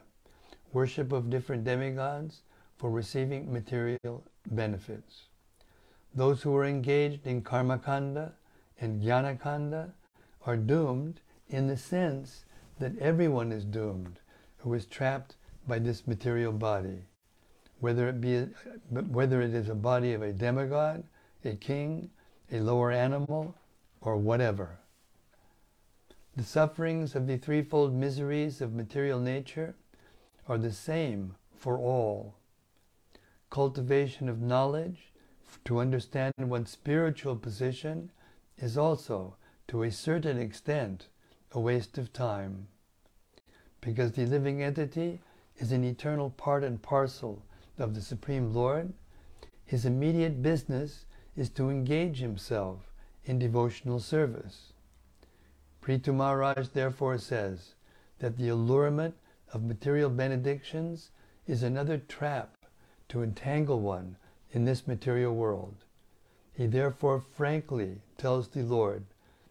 worship 0.73 1.11
of 1.11 1.29
different 1.29 1.63
demigods 1.63 2.41
for 2.77 2.89
receiving 2.89 3.51
material 3.51 4.23
benefits. 4.51 5.23
Those 6.13 6.41
who 6.41 6.55
are 6.55 6.65
engaged 6.65 7.25
in 7.25 7.41
Karmakanda 7.41 8.31
and 8.79 9.01
Jnanakanda 9.01 9.91
are 10.45 10.57
doomed 10.57 11.21
in 11.49 11.67
the 11.67 11.77
sense 11.77 12.45
that 12.79 12.97
everyone 12.99 13.51
is 13.51 13.65
doomed 13.65 14.19
who 14.57 14.73
is 14.73 14.85
trapped 14.85 15.35
by 15.67 15.79
this 15.79 16.07
material 16.07 16.51
body, 16.51 17.03
whether 17.79 18.07
it 18.09 18.21
be 18.21 18.47
whether 18.89 19.41
it 19.41 19.53
is 19.53 19.69
a 19.69 19.75
body 19.75 20.13
of 20.13 20.21
a 20.21 20.31
demigod, 20.31 21.03
a 21.43 21.55
king, 21.55 22.09
a 22.51 22.59
lower 22.59 22.91
animal, 22.91 23.55
or 24.01 24.17
whatever. 24.17 24.77
The 26.35 26.43
sufferings 26.43 27.15
of 27.15 27.27
the 27.27 27.37
threefold 27.37 27.93
miseries 27.93 28.61
of 28.61 28.73
material 28.73 29.19
nature 29.19 29.75
are 30.47 30.57
the 30.57 30.71
same 30.71 31.35
for 31.57 31.77
all. 31.77 32.35
Cultivation 33.49 34.27
of 34.27 34.41
knowledge 34.41 35.13
to 35.63 35.79
understand 35.79 36.33
one's 36.37 36.71
spiritual 36.71 37.35
position 37.35 38.11
is 38.57 38.77
also, 38.77 39.35
to 39.67 39.83
a 39.83 39.91
certain 39.91 40.37
extent, 40.37 41.07
a 41.51 41.59
waste 41.59 41.97
of 41.97 42.11
time. 42.11 42.67
Because 43.81 44.11
the 44.11 44.25
living 44.25 44.61
entity 44.61 45.21
is 45.57 45.71
an 45.71 45.83
eternal 45.83 46.29
part 46.31 46.63
and 46.63 46.81
parcel 46.81 47.41
of 47.77 47.95
the 47.95 48.01
Supreme 48.01 48.53
Lord, 48.53 48.93
his 49.65 49.85
immediate 49.85 50.41
business 50.41 51.05
is 51.35 51.49
to 51.51 51.69
engage 51.69 52.19
himself 52.19 52.93
in 53.25 53.39
devotional 53.39 53.99
service. 53.99 54.73
Prithu 55.81 56.13
Maharaj 56.13 56.69
therefore 56.69 57.17
says 57.17 57.75
that 58.19 58.37
the 58.37 58.49
allurement 58.49 59.15
of 59.53 59.63
material 59.63 60.09
benedictions 60.09 61.11
is 61.47 61.63
another 61.63 61.97
trap 61.97 62.55
to 63.09 63.21
entangle 63.21 63.79
one 63.79 64.15
in 64.51 64.65
this 64.65 64.87
material 64.87 65.35
world. 65.35 65.75
He 66.53 66.67
therefore 66.67 67.19
frankly 67.19 68.01
tells 68.17 68.47
the 68.47 68.63
Lord 68.63 69.03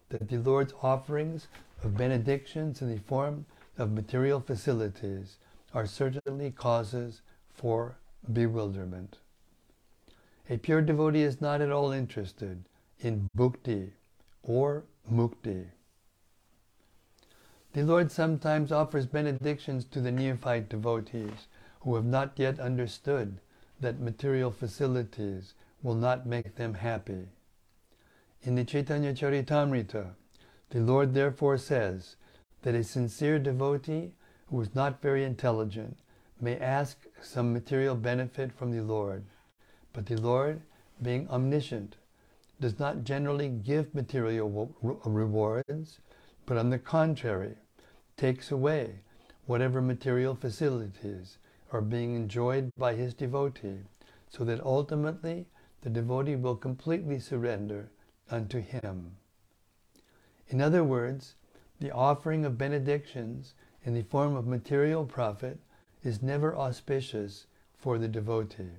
that 0.09 0.27
the 0.27 0.37
Lord's 0.37 0.73
offerings 0.81 1.47
of 1.83 1.97
benedictions 1.97 2.81
in 2.81 2.89
the 2.89 3.01
form 3.01 3.45
of 3.77 3.91
material 3.91 4.39
facilities 4.39 5.37
are 5.73 5.85
certainly 5.85 6.51
causes 6.51 7.21
for 7.53 7.97
bewilderment. 8.33 9.17
A 10.49 10.57
pure 10.57 10.81
devotee 10.81 11.23
is 11.23 11.41
not 11.41 11.61
at 11.61 11.71
all 11.71 11.91
interested 11.91 12.65
in 12.99 13.29
bhukti 13.35 13.91
or 14.43 14.83
mukti. 15.11 15.67
The 17.73 17.83
Lord 17.83 18.11
sometimes 18.11 18.71
offers 18.71 19.05
benedictions 19.05 19.85
to 19.85 19.99
the 19.99 20.11
neophyte 20.11 20.69
devotees 20.69 21.47
who 21.81 21.95
have 21.95 22.05
not 22.05 22.33
yet 22.37 22.59
understood 22.59 23.39
that 23.79 23.99
material 23.99 24.51
facilities 24.51 25.53
will 25.83 25.95
not 25.95 26.25
make 26.25 26.55
them 26.55 26.75
happy. 26.75 27.27
In 28.43 28.55
the 28.55 28.63
Chaitanya 28.63 29.13
Charitamrita, 29.13 30.11
the 30.69 30.79
Lord 30.79 31.13
therefore 31.13 31.57
says 31.57 32.15
that 32.61 32.75
a 32.75 32.83
sincere 32.83 33.39
devotee 33.39 34.13
who 34.47 34.61
is 34.61 34.73
not 34.73 35.01
very 35.01 35.23
intelligent 35.23 35.97
may 36.39 36.57
ask 36.57 37.05
some 37.21 37.53
material 37.53 37.95
benefit 37.95 38.51
from 38.51 38.71
the 38.71 38.81
Lord, 38.81 39.23
but 39.93 40.05
the 40.05 40.17
Lord, 40.17 40.61
being 41.01 41.27
omniscient, 41.29 41.95
does 42.59 42.79
not 42.79 43.03
generally 43.03 43.49
give 43.49 43.93
material 43.93 44.73
rewards, 45.03 45.99
but 46.45 46.57
on 46.57 46.69
the 46.69 46.79
contrary, 46.79 47.55
takes 48.17 48.51
away 48.51 48.99
whatever 49.45 49.81
material 49.81 50.35
facilities 50.35 51.37
are 51.71 51.81
being 51.81 52.15
enjoyed 52.15 52.71
by 52.77 52.95
his 52.95 53.13
devotee, 53.13 53.79
so 54.29 54.43
that 54.43 54.61
ultimately 54.61 55.47
the 55.81 55.89
devotee 55.89 56.35
will 56.35 56.55
completely 56.55 57.19
surrender 57.19 57.89
unto 58.29 58.59
him. 58.59 59.17
In 60.47 60.61
other 60.61 60.83
words, 60.83 61.35
the 61.79 61.91
offering 61.91 62.45
of 62.45 62.57
benedictions 62.57 63.53
in 63.83 63.93
the 63.93 64.03
form 64.03 64.35
of 64.35 64.47
material 64.47 65.05
profit 65.05 65.59
is 66.05 66.21
never 66.21 66.55
auspicious 66.55 67.47
for 67.75 67.97
the 67.97 68.07
devotee. 68.07 68.77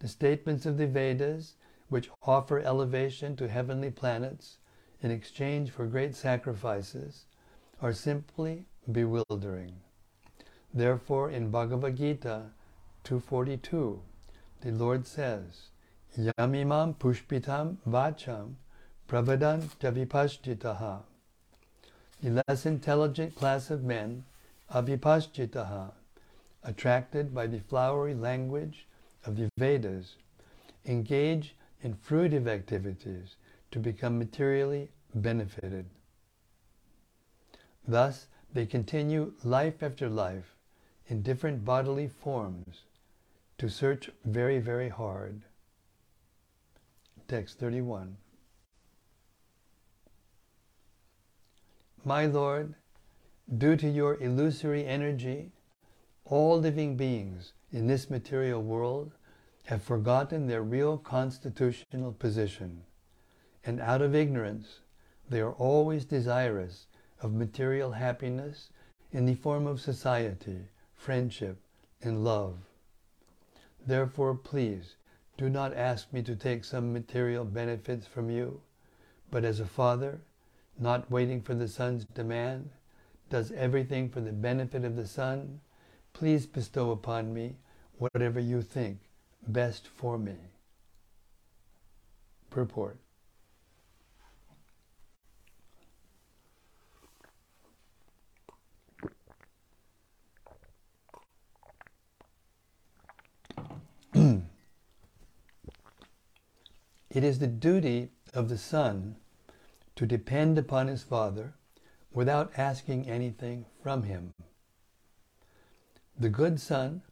The 0.00 0.08
statements 0.08 0.66
of 0.66 0.76
the 0.76 0.86
Vedas, 0.86 1.54
which 1.88 2.10
offer 2.22 2.58
elevation 2.58 3.36
to 3.36 3.48
heavenly 3.48 3.90
planets 3.90 4.58
in 5.00 5.10
exchange 5.10 5.70
for 5.70 5.86
great 5.86 6.14
sacrifices, 6.14 7.26
are 7.80 7.92
simply 7.92 8.66
bewildering. 8.90 9.76
Therefore, 10.72 11.30
in 11.30 11.50
Bhagavad 11.50 11.96
Gita 11.96 12.50
242, 13.04 14.00
the 14.62 14.72
Lord 14.72 15.06
says, 15.06 15.68
Yamimam 16.18 16.96
pushpitam 16.96 17.76
vacham 17.88 18.54
pravadan 19.08 19.62
javipashjitaha. 19.80 21.02
The 22.22 22.42
less 22.48 22.66
intelligent 22.66 23.36
class 23.36 23.70
of 23.70 23.84
men, 23.84 24.24
avipashjitaha, 24.72 25.92
attracted 26.64 27.34
by 27.34 27.46
the 27.46 27.60
flowery 27.60 28.14
language 28.14 28.86
of 29.24 29.36
the 29.36 29.48
Vedas, 29.58 30.16
engage 30.86 31.54
in 31.82 31.94
fruitive 31.94 32.48
activities 32.48 33.36
to 33.70 33.78
become 33.78 34.18
materially 34.18 34.90
benefited. 35.14 35.86
Thus, 37.86 38.26
they 38.52 38.66
continue 38.66 39.32
life 39.42 39.82
after 39.82 40.08
life 40.08 40.54
in 41.06 41.22
different 41.22 41.64
bodily 41.64 42.08
forms 42.08 42.84
to 43.58 43.68
search 43.68 44.10
very, 44.24 44.58
very 44.58 44.88
hard. 44.88 45.42
Text 47.28 47.58
31. 47.58 48.16
My 52.04 52.26
Lord, 52.26 52.74
due 53.56 53.76
to 53.76 53.88
your 53.88 54.20
illusory 54.22 54.86
energy, 54.86 55.52
all 56.24 56.58
living 56.58 56.96
beings 56.96 57.52
in 57.70 57.86
this 57.86 58.08
material 58.08 58.62
world 58.62 59.12
have 59.64 59.82
forgotten 59.82 60.46
their 60.46 60.62
real 60.62 60.96
constitutional 60.96 62.12
position, 62.12 62.82
and 63.64 63.80
out 63.80 64.02
of 64.02 64.14
ignorance, 64.14 64.80
they 65.28 65.40
are 65.40 65.52
always 65.52 66.04
desirous 66.04 66.86
of 67.20 67.32
material 67.32 67.92
happiness 67.92 68.70
in 69.12 69.26
the 69.26 69.34
form 69.34 69.66
of 69.66 69.80
society, 69.80 70.58
friendship, 70.94 71.58
and 72.02 72.24
love. 72.24 72.56
Therefore, 73.86 74.34
please 74.34 74.96
do 75.36 75.48
not 75.48 75.74
ask 75.74 76.12
me 76.12 76.22
to 76.22 76.36
take 76.36 76.64
some 76.64 76.92
material 76.92 77.44
benefits 77.44 78.06
from 78.06 78.30
you, 78.30 78.60
but 79.30 79.44
as 79.44 79.60
a 79.60 79.66
father, 79.66 80.20
not 80.78 81.10
waiting 81.10 81.42
for 81.42 81.54
the 81.54 81.68
son's 81.68 82.04
demand, 82.04 82.70
does 83.30 83.52
everything 83.52 84.08
for 84.08 84.20
the 84.20 84.32
benefit 84.32 84.84
of 84.84 84.96
the 84.96 85.06
son, 85.06 85.60
please 86.14 86.46
bestow 86.46 86.92
upon 86.92 87.34
me 87.34 87.56
whatever 87.98 88.40
you 88.40 88.62
think 88.62 88.98
best 89.46 89.86
for 89.86 90.16
me. 90.16 90.36
Purport. 92.48 92.96
It 107.10 107.22
is 107.22 107.38
the 107.38 107.46
duty 107.46 108.10
of 108.32 108.48
the 108.48 108.58
son 108.58 109.14
to 109.94 110.04
depend 110.04 110.58
upon 110.58 110.88
his 110.88 111.04
father 111.04 111.54
without 112.12 112.52
asking 112.56 113.08
anything 113.08 113.66
from 113.80 114.02
him. 114.02 114.34
The 116.18 116.28
good 116.28 116.60
son 116.60 117.02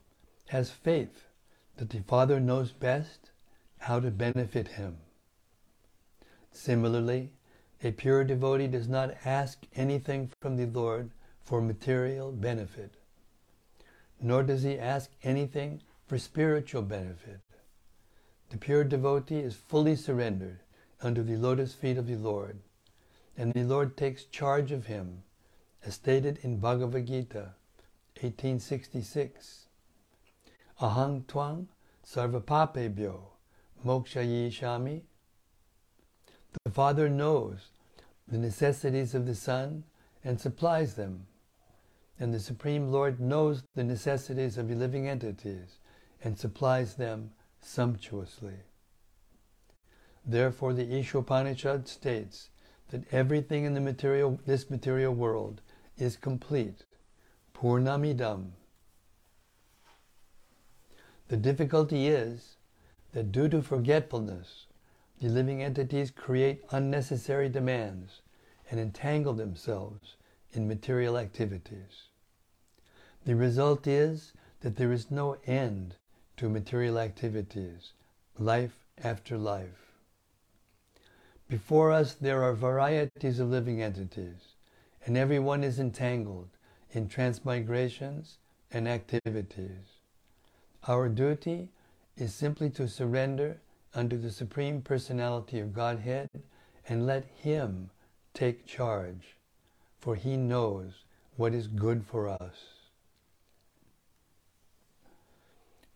has 0.48 0.70
faith 0.70 1.26
that 1.76 1.90
the 1.90 2.02
father 2.02 2.38
knows 2.38 2.70
best 2.70 3.30
how 3.78 3.98
to 3.98 4.10
benefit 4.12 4.68
him. 4.68 4.98
Similarly, 6.52 7.32
a 7.82 7.90
pure 7.90 8.22
devotee 8.22 8.68
does 8.68 8.86
not 8.86 9.16
ask 9.24 9.66
anything 9.74 10.30
from 10.40 10.56
the 10.56 10.66
Lord 10.66 11.10
for 11.42 11.60
material 11.60 12.30
benefit, 12.30 12.94
nor 14.20 14.44
does 14.44 14.62
he 14.62 14.78
ask 14.78 15.10
anything 15.24 15.82
for 16.06 16.16
spiritual 16.16 16.82
benefit. 16.82 17.40
The 18.50 18.58
pure 18.58 18.84
devotee 18.84 19.40
is 19.40 19.56
fully 19.56 19.96
surrendered 19.96 20.60
under 21.00 21.24
the 21.24 21.36
lotus 21.36 21.74
feet 21.74 21.98
of 21.98 22.06
the 22.06 22.14
Lord, 22.14 22.60
and 23.36 23.52
the 23.52 23.64
Lord 23.64 23.96
takes 23.96 24.24
charge 24.24 24.70
of 24.70 24.86
him, 24.86 25.24
as 25.84 25.94
stated 25.94 26.38
in 26.42 26.58
Bhagavad 26.58 27.08
Gita 27.08 27.54
1866. 28.22 29.66
Ahang 30.80 31.26
twang 31.26 31.68
sarvapapebhyo 32.06 33.20
mokshayishami. 33.84 35.02
The 36.64 36.70
Father 36.70 37.08
knows 37.08 37.70
the 38.28 38.38
necessities 38.38 39.14
of 39.14 39.26
the 39.26 39.34
Son 39.34 39.84
and 40.24 40.40
supplies 40.40 40.94
them. 40.94 41.26
And 42.20 42.32
the 42.32 42.40
Supreme 42.40 42.92
Lord 42.92 43.18
knows 43.18 43.64
the 43.74 43.84
necessities 43.84 44.56
of 44.56 44.70
living 44.70 45.08
entities 45.08 45.78
and 46.22 46.38
supplies 46.38 46.94
them 46.94 47.32
sumptuously. 47.60 48.60
Therefore, 50.24 50.72
the 50.72 50.86
Ishopanishad 50.86 51.88
states 51.88 52.50
that 52.90 53.12
everything 53.12 53.64
in 53.64 53.74
the 53.74 53.80
material, 53.80 54.38
this 54.46 54.70
material 54.70 55.12
world 55.12 55.60
is 55.98 56.16
complete, 56.16 56.84
purnamidam. 57.62 58.50
The 61.28 61.36
difficulty 61.36 62.08
is 62.08 62.56
that 63.12 63.30
due 63.30 63.48
to 63.50 63.62
forgetfulness, 63.62 64.66
the 65.20 65.28
living 65.28 65.62
entities 65.62 66.10
create 66.10 66.64
unnecessary 66.72 67.48
demands 67.48 68.22
and 68.68 68.80
entangle 68.80 69.34
themselves 69.34 70.16
in 70.52 70.66
material 70.66 71.16
activities. 71.16 72.08
The 73.24 73.36
result 73.36 73.86
is 73.86 74.32
that 74.62 74.74
there 74.74 74.90
is 74.90 75.12
no 75.12 75.36
end 75.46 75.94
to 76.38 76.48
material 76.48 76.98
activities, 76.98 77.92
life 78.38 78.84
after 79.04 79.38
life. 79.38 79.92
Before 81.48 81.92
us 81.92 82.14
there 82.14 82.42
are 82.42 82.54
varieties 82.54 83.38
of 83.38 83.50
living 83.50 83.80
entities, 83.80 84.56
and 85.06 85.16
every 85.16 85.38
one 85.38 85.62
is 85.62 85.78
entangled 85.78 86.48
in 86.92 87.08
transmigrations 87.08 88.36
and 88.70 88.88
activities. 88.88 90.00
Our 90.86 91.08
duty 91.08 91.68
is 92.16 92.34
simply 92.34 92.70
to 92.70 92.88
surrender 92.88 93.60
unto 93.94 94.18
the 94.18 94.30
Supreme 94.30 94.80
Personality 94.82 95.58
of 95.58 95.72
Godhead 95.72 96.28
and 96.88 97.06
let 97.06 97.24
Him 97.24 97.90
take 98.34 98.66
charge, 98.66 99.36
for 100.00 100.14
He 100.14 100.36
knows 100.36 101.04
what 101.36 101.54
is 101.54 101.66
good 101.66 102.04
for 102.04 102.28
us. 102.28 102.82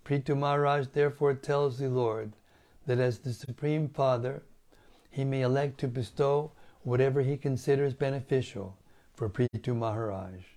Prithu 0.04 0.36
Maharaj 0.36 0.86
therefore 0.92 1.34
tells 1.34 1.78
the 1.78 1.88
Lord 1.88 2.32
that 2.86 3.00
as 3.00 3.18
the 3.18 3.32
Supreme 3.32 3.88
Father, 3.88 4.42
he 5.10 5.24
may 5.24 5.42
elect 5.42 5.78
to 5.80 5.88
bestow 5.88 6.52
whatever 6.82 7.22
he 7.22 7.36
considers 7.36 7.94
beneficial 7.94 8.76
for 9.14 9.28
Prithu 9.28 9.74
Maharaj. 9.74 10.55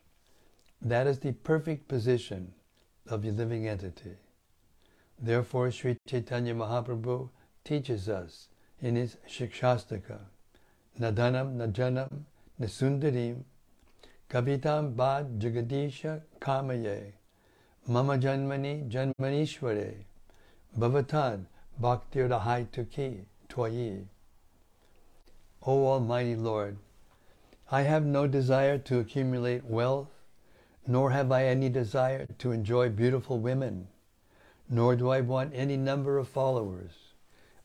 That 0.82 1.08
is 1.08 1.20
the 1.20 1.34
perfect 1.34 1.88
position 1.88 2.54
of 3.08 3.22
the 3.22 3.32
living 3.32 3.68
entity. 3.68 4.16
Therefore, 5.22 5.72
Sri 5.72 5.98
Chaitanya 6.08 6.56
Mahaprabhu 6.56 7.30
teaches 7.66 8.08
us 8.08 8.48
in 8.82 8.96
his 8.96 9.18
Shikshastaka, 9.28 10.20
Nadanam 11.00 11.58
Najanam 11.58 12.24
Nasundarim 12.60 13.44
Kavitam 14.30 14.96
Bad 14.96 15.40
Jagadisha 15.40 16.22
Kamaye 16.40 17.14
Mama 17.88 18.18
Janmani 18.18 18.90
Janmanishware 18.90 19.96
Bhavatad 20.78 21.46
Bhaktir 21.82 22.30
Tuki 22.72 23.26
Twayi. 23.50 24.06
O 25.66 25.88
Almighty 25.88 26.36
Lord, 26.36 26.78
I 27.72 27.82
have 27.82 28.06
no 28.06 28.28
desire 28.28 28.78
to 28.78 29.00
accumulate 29.00 29.66
wealth, 29.66 30.08
nor 30.90 31.12
have 31.12 31.32
I 31.32 31.46
any 31.46 31.70
desire 31.70 32.26
to 32.40 32.52
enjoy 32.52 32.90
beautiful 32.90 33.38
women, 33.38 33.88
nor 34.68 34.96
do 34.96 35.10
I 35.10 35.22
want 35.22 35.54
any 35.54 35.78
number 35.78 36.18
of 36.18 36.28
followers. 36.28 37.14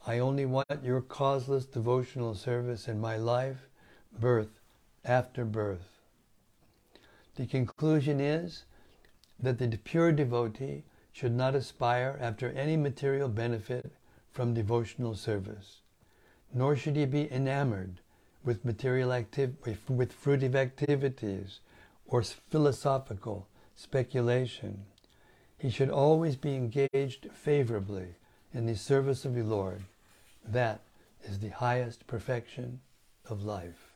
I 0.06 0.18
only 0.18 0.44
want 0.44 0.84
your 0.84 1.00
causeless 1.00 1.64
devotional 1.64 2.34
service 2.34 2.86
in 2.86 3.00
my 3.00 3.16
life, 3.16 3.66
birth 4.20 4.60
after 5.06 5.46
birth. 5.46 6.02
The 7.36 7.46
conclusion 7.46 8.20
is 8.20 8.64
that 9.40 9.56
the 9.56 9.68
pure 9.82 10.12
devotee 10.12 10.84
should 11.10 11.32
not 11.32 11.54
aspire 11.54 12.18
after 12.20 12.50
any 12.50 12.76
material 12.76 13.30
benefit 13.30 13.90
from 14.32 14.52
devotional 14.52 15.14
service, 15.14 15.80
nor 16.52 16.76
should 16.76 16.96
he 16.96 17.06
be 17.06 17.32
enamored 17.32 18.00
with 18.44 18.66
material 18.66 19.08
activ- 19.08 19.88
with 19.88 20.12
fruitive 20.12 20.54
activities 20.54 21.60
or 22.14 22.22
philosophical 22.22 23.48
speculation. 23.74 24.84
He 25.58 25.68
should 25.68 25.90
always 25.90 26.36
be 26.36 26.54
engaged 26.54 27.26
favorably 27.32 28.14
in 28.52 28.66
the 28.66 28.76
service 28.76 29.24
of 29.24 29.34
the 29.34 29.42
Lord. 29.42 29.82
That 30.46 30.82
is 31.24 31.40
the 31.40 31.48
highest 31.48 32.06
perfection 32.06 32.82
of 33.28 33.42
life. 33.42 33.90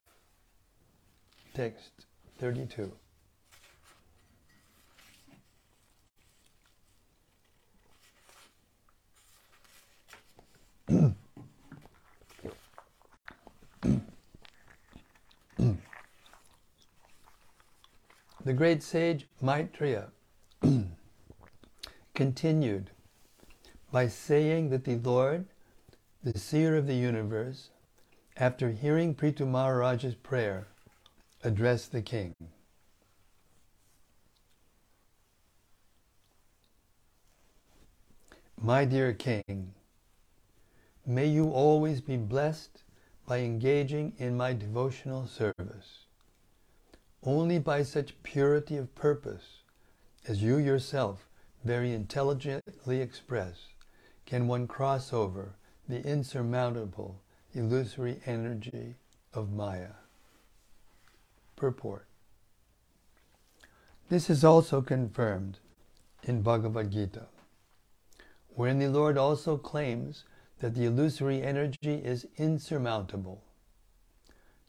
Text 1.54 2.07
32. 2.40 2.90
the 18.48 18.54
great 18.54 18.82
sage 18.82 19.28
Maitreya 19.42 20.06
continued 22.14 22.88
by 23.92 24.08
saying 24.08 24.70
that 24.70 24.84
the 24.84 24.96
Lord, 24.96 25.44
the 26.24 26.38
seer 26.38 26.74
of 26.74 26.87
the 26.87 26.94
universe, 26.94 27.68
after 28.38 28.70
hearing 28.70 29.14
Prithu 29.14 29.46
Maharaj's 29.46 30.14
prayer, 30.14 30.66
addressed 31.44 31.92
the 31.92 32.00
king. 32.00 32.34
My 38.58 38.87
dear 38.87 39.12
king, 39.12 39.74
may 41.04 41.26
you 41.26 41.50
always 41.50 42.00
be 42.00 42.16
blessed 42.16 42.82
by 43.26 43.40
engaging 43.40 44.14
in 44.16 44.38
my 44.38 44.54
devotional 44.54 45.26
service. 45.26 46.08
Only 47.29 47.59
by 47.59 47.83
such 47.83 48.23
purity 48.23 48.79
of 48.79 48.95
purpose 48.95 49.59
as 50.27 50.43
you 50.43 50.57
yourself 50.57 51.29
very 51.62 51.93
intelligently 51.93 53.03
express 53.03 53.67
can 54.25 54.49
one 54.49 54.67
cross 54.67 55.12
over 55.12 55.51
the 55.87 56.03
insurmountable 56.07 57.21
illusory 57.53 58.23
energy 58.25 58.95
of 59.35 59.53
Maya. 59.53 59.97
Purport 61.55 62.07
This 64.09 64.31
is 64.31 64.43
also 64.43 64.81
confirmed 64.81 65.59
in 66.23 66.41
Bhagavad 66.41 66.91
Gita, 66.91 67.27
wherein 68.55 68.79
the 68.79 68.88
Lord 68.88 69.19
also 69.19 69.59
claims 69.59 70.25
that 70.61 70.75
the 70.75 70.87
illusory 70.87 71.43
energy 71.43 71.97
is 71.97 72.27
insurmountable. 72.38 73.43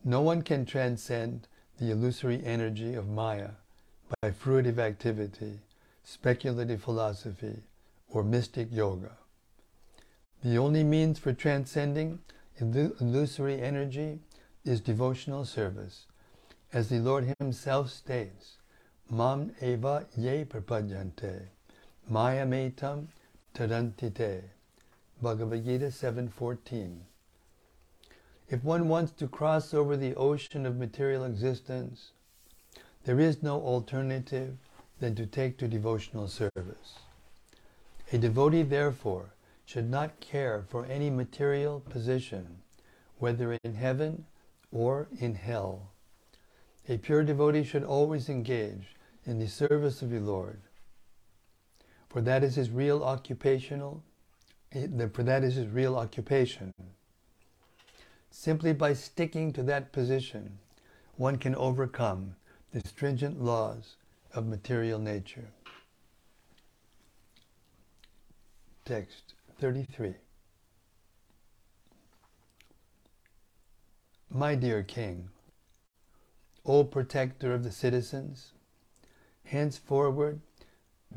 No 0.04 0.20
one 0.20 0.42
can 0.42 0.66
transcend 0.66 1.48
the 1.80 1.92
illusory 1.92 2.42
energy 2.46 2.94
of 2.94 3.08
Maya 3.08 3.52
by 4.22 4.32
fruitive 4.32 4.80
activity, 4.80 5.60
speculative 6.04 6.84
philosophy, 6.84 7.64
or 8.10 8.24
mystic 8.24 8.68
yoga. 8.72 9.12
The 10.44 10.58
only 10.58 10.84
means 10.84 11.20
for 11.20 11.32
transcending 11.32 12.20
illusory 12.60 13.62
energy 13.62 14.20
is 14.66 14.82
devotional 14.82 15.46
service. 15.46 16.06
As 16.74 16.90
the 16.90 17.00
Lord 17.00 17.34
Himself 17.40 17.90
states, 17.90 18.58
Mam 19.10 19.54
eva 19.62 20.06
ye 20.16 20.44
prapadyante, 20.44 21.48
maya 22.08 22.46
metam 22.46 23.08
tarantite. 23.56 24.44
Bhagavad 25.22 25.66
Gita 25.66 25.88
7.14 25.88 27.09
If 28.52 28.64
one 28.64 28.88
wants 28.88 29.12
to 29.14 29.28
cross 29.28 29.76
over 29.76 29.96
the 29.96 30.16
ocean 30.16 30.66
of 30.66 30.76
material 30.76 31.24
existence, 31.24 32.14
there 33.04 33.20
is 33.20 33.44
no 33.44 33.62
alternative 33.62 34.58
than 35.00 35.14
to 35.16 35.28
take 35.28 35.60
to 35.60 35.68
devotional 35.68 36.28
service. 36.28 36.98
A 38.12 38.18
devotee, 38.18 38.64
therefore, 38.64 39.34
should 39.66 39.88
not 39.88 40.20
care 40.20 40.64
for 40.68 40.84
any 40.88 41.12
material 41.12 41.80
position, 41.80 42.64
whether 43.20 43.56
in 43.64 43.76
heaven 43.76 44.26
or 44.72 45.08
in 45.20 45.36
hell. 45.36 45.92
A 46.88 46.98
pure 46.98 47.24
devotee 47.24 47.64
should 47.64 47.84
always 47.84 48.30
engage 48.30 48.96
in 49.26 49.38
the 49.38 49.48
service 49.48 50.02
of 50.02 50.10
the 50.10 50.20
Lord, 50.20 50.60
for 52.10 52.20
that 52.22 52.44
is 52.44 52.56
his 52.56 52.72
real 52.72 53.04
occupational, 53.04 54.02
eh, 54.72 54.88
for 55.14 55.22
that 55.22 55.44
is 55.44 55.54
his 55.54 55.68
real 55.68 55.96
occupation. 55.96 56.74
Simply 58.32 58.74
by 58.74 58.94
sticking 58.94 59.52
to 59.54 59.64
that 59.64 59.92
position, 59.92 60.60
one 61.18 61.38
can 61.38 61.56
overcome 61.56 62.36
the 62.72 62.80
stringent 62.82 63.44
laws 63.44 63.96
of 64.34 64.48
material 64.48 65.00
nature. 65.00 65.48
Text 68.86 69.34
33. 69.60 70.16
My 74.32 74.56
dear 74.56 74.84
King, 74.84 75.30
O 76.66 76.84
protector 76.84 77.54
of 77.54 77.64
the 77.64 77.72
citizens, 77.72 78.54
henceforward 79.44 80.40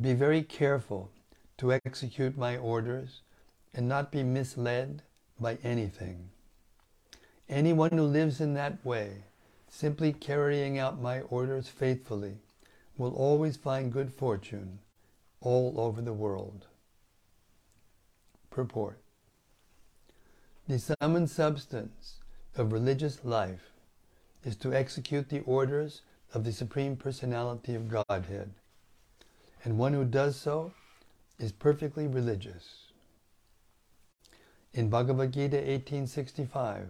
be 0.00 0.14
very 0.14 0.42
careful 0.42 1.10
to 1.58 1.72
execute 1.72 2.36
my 2.36 2.56
orders 2.56 3.20
and 3.74 3.86
not 3.86 4.10
be 4.10 4.22
misled 4.22 5.02
by 5.38 5.58
anything. 5.62 6.31
Anyone 7.52 7.90
who 7.90 8.04
lives 8.04 8.40
in 8.40 8.54
that 8.54 8.82
way, 8.82 9.24
simply 9.68 10.14
carrying 10.14 10.78
out 10.78 11.02
my 11.02 11.20
orders 11.20 11.68
faithfully, 11.68 12.38
will 12.96 13.12
always 13.14 13.58
find 13.58 13.92
good 13.92 14.10
fortune 14.10 14.78
all 15.42 15.78
over 15.78 16.00
the 16.00 16.14
world. 16.14 16.64
Purport 18.48 18.96
The 20.66 20.78
sum 20.78 21.14
and 21.14 21.28
substance 21.28 22.20
of 22.56 22.72
religious 22.72 23.22
life 23.22 23.70
is 24.46 24.56
to 24.56 24.72
execute 24.72 25.28
the 25.28 25.40
orders 25.40 26.00
of 26.32 26.44
the 26.44 26.52
Supreme 26.52 26.96
Personality 26.96 27.74
of 27.74 27.90
Godhead, 28.08 28.54
and 29.62 29.76
one 29.76 29.92
who 29.92 30.06
does 30.06 30.36
so 30.36 30.72
is 31.38 31.52
perfectly 31.52 32.06
religious. 32.06 32.84
In 34.72 34.88
Bhagavad 34.88 35.32
Gita 35.32 35.58
1865, 35.58 36.88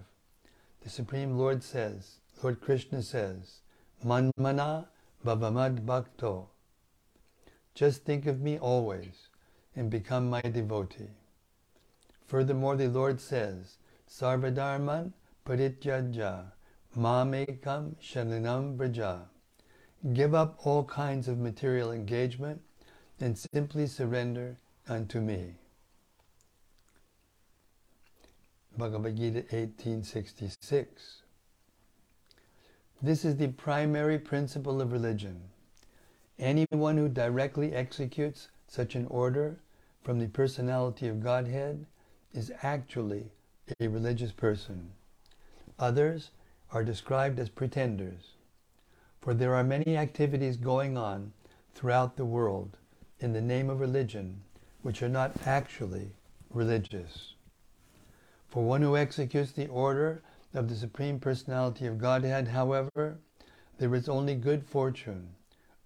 the 0.82 0.90
Supreme 0.90 1.38
Lord 1.38 1.62
says, 1.62 2.16
Lord 2.42 2.60
Krishna 2.60 3.02
says, 3.02 3.60
Manmana 4.04 4.86
Bhavamad 5.24 5.86
Bhakto. 5.86 6.48
Just 7.74 8.04
think 8.04 8.26
of 8.26 8.40
me 8.40 8.58
always 8.58 9.28
and 9.76 9.88
become 9.90 10.28
my 10.28 10.40
devotee. 10.40 11.10
Furthermore, 12.26 12.76
the 12.76 12.88
Lord 12.88 13.20
says, 13.20 13.76
Sarvadharman 14.08 15.12
parityaja 15.46 16.52
mamekam 16.98 17.94
sharanam 18.02 18.76
braja. 18.76 19.28
Give 20.12 20.34
up 20.34 20.58
all 20.66 20.84
kinds 20.84 21.28
of 21.28 21.38
material 21.38 21.92
engagement 21.92 22.60
and 23.20 23.38
simply 23.38 23.86
surrender 23.86 24.56
unto 24.88 25.20
me. 25.20 25.54
Bhagavad 28.78 29.16
Gita 29.16 29.40
1866. 29.50 31.22
This 33.02 33.22
is 33.22 33.36
the 33.36 33.48
primary 33.48 34.18
principle 34.18 34.80
of 34.80 34.92
religion. 34.92 35.42
Anyone 36.38 36.96
who 36.96 37.10
directly 37.10 37.74
executes 37.74 38.48
such 38.66 38.94
an 38.94 39.06
order 39.08 39.60
from 40.02 40.18
the 40.18 40.28
personality 40.28 41.06
of 41.06 41.22
Godhead 41.22 41.84
is 42.32 42.50
actually 42.62 43.30
a 43.78 43.88
religious 43.88 44.32
person. 44.32 44.92
Others 45.78 46.30
are 46.70 46.82
described 46.82 47.38
as 47.38 47.50
pretenders, 47.50 48.36
for 49.20 49.34
there 49.34 49.54
are 49.54 49.62
many 49.62 49.98
activities 49.98 50.56
going 50.56 50.96
on 50.96 51.34
throughout 51.74 52.16
the 52.16 52.24
world 52.24 52.78
in 53.20 53.34
the 53.34 53.42
name 53.42 53.68
of 53.68 53.80
religion 53.80 54.42
which 54.80 55.02
are 55.02 55.10
not 55.10 55.32
actually 55.46 56.12
religious. 56.50 57.34
For 58.52 58.62
one 58.62 58.82
who 58.82 58.98
executes 58.98 59.50
the 59.52 59.68
order 59.68 60.22
of 60.52 60.68
the 60.68 60.74
Supreme 60.74 61.18
Personality 61.18 61.86
of 61.86 61.96
Godhead, 61.96 62.48
however, 62.48 63.16
there 63.78 63.94
is 63.94 64.10
only 64.10 64.34
good 64.34 64.62
fortune 64.66 65.30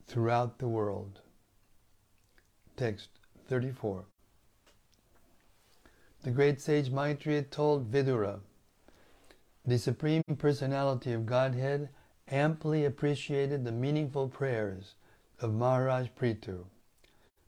throughout 0.08 0.58
the 0.58 0.66
world. 0.66 1.20
Text 2.76 3.10
34. 3.46 4.06
The 6.24 6.32
great 6.32 6.60
sage 6.60 6.90
Maitreya 6.90 7.44
told 7.44 7.92
Vidura, 7.92 8.40
the 9.64 9.78
Supreme 9.78 10.24
Personality 10.36 11.12
of 11.12 11.24
Godhead 11.24 11.88
amply 12.26 12.84
appreciated 12.84 13.64
the 13.64 13.70
meaningful 13.70 14.26
prayers 14.28 14.96
of 15.38 15.54
Maharaj 15.54 16.08
Prithu. 16.18 16.64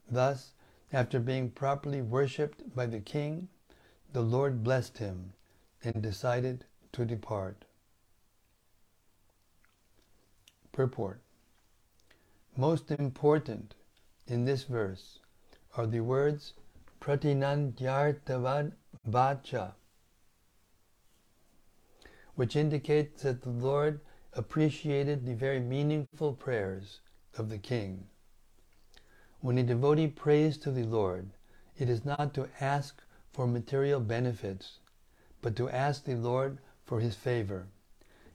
Thus, 0.09 0.53
after 0.93 1.19
being 1.19 1.51
properly 1.51 2.03
worshipped 2.03 2.73
by 2.77 2.87
the 2.87 3.01
king, 3.01 3.49
the 4.13 4.23
Lord 4.23 4.65
blessed 4.65 4.99
him 4.99 5.35
and 5.85 6.03
decided 6.03 6.65
to 6.93 7.05
depart. 7.05 7.65
Purport 10.73 11.21
Most 12.57 12.91
important 12.91 13.75
in 14.27 14.45
this 14.45 14.65
verse 14.65 15.19
are 15.77 15.87
the 15.87 16.01
words 16.01 16.55
pratinandyartavad 17.01 18.73
vacha, 19.09 19.73
which 22.35 22.57
indicates 22.57 23.23
that 23.23 23.43
the 23.43 23.51
Lord 23.51 24.01
appreciated 24.33 25.27
the 25.27 25.35
very 25.35 25.61
meaningful 25.61 26.33
prayers 26.33 27.01
of 27.37 27.49
the 27.51 27.59
king. 27.59 28.07
When 29.41 29.59
a 29.59 29.63
devotee 29.63 30.09
prays 30.09 30.57
to 30.59 30.71
the 30.71 30.85
Lord, 30.85 31.31
it 31.77 31.89
is 31.89 32.05
not 32.05 32.35
to 32.35 32.49
ask 32.61 33.03
for 33.39 33.47
material 33.47 34.01
benefits, 34.01 34.81
but 35.43 35.55
to 35.55 35.71
ask 35.71 36.03
the 36.03 36.17
Lord 36.17 36.59
for 36.85 36.99
his 36.99 37.15
favor. 37.15 37.69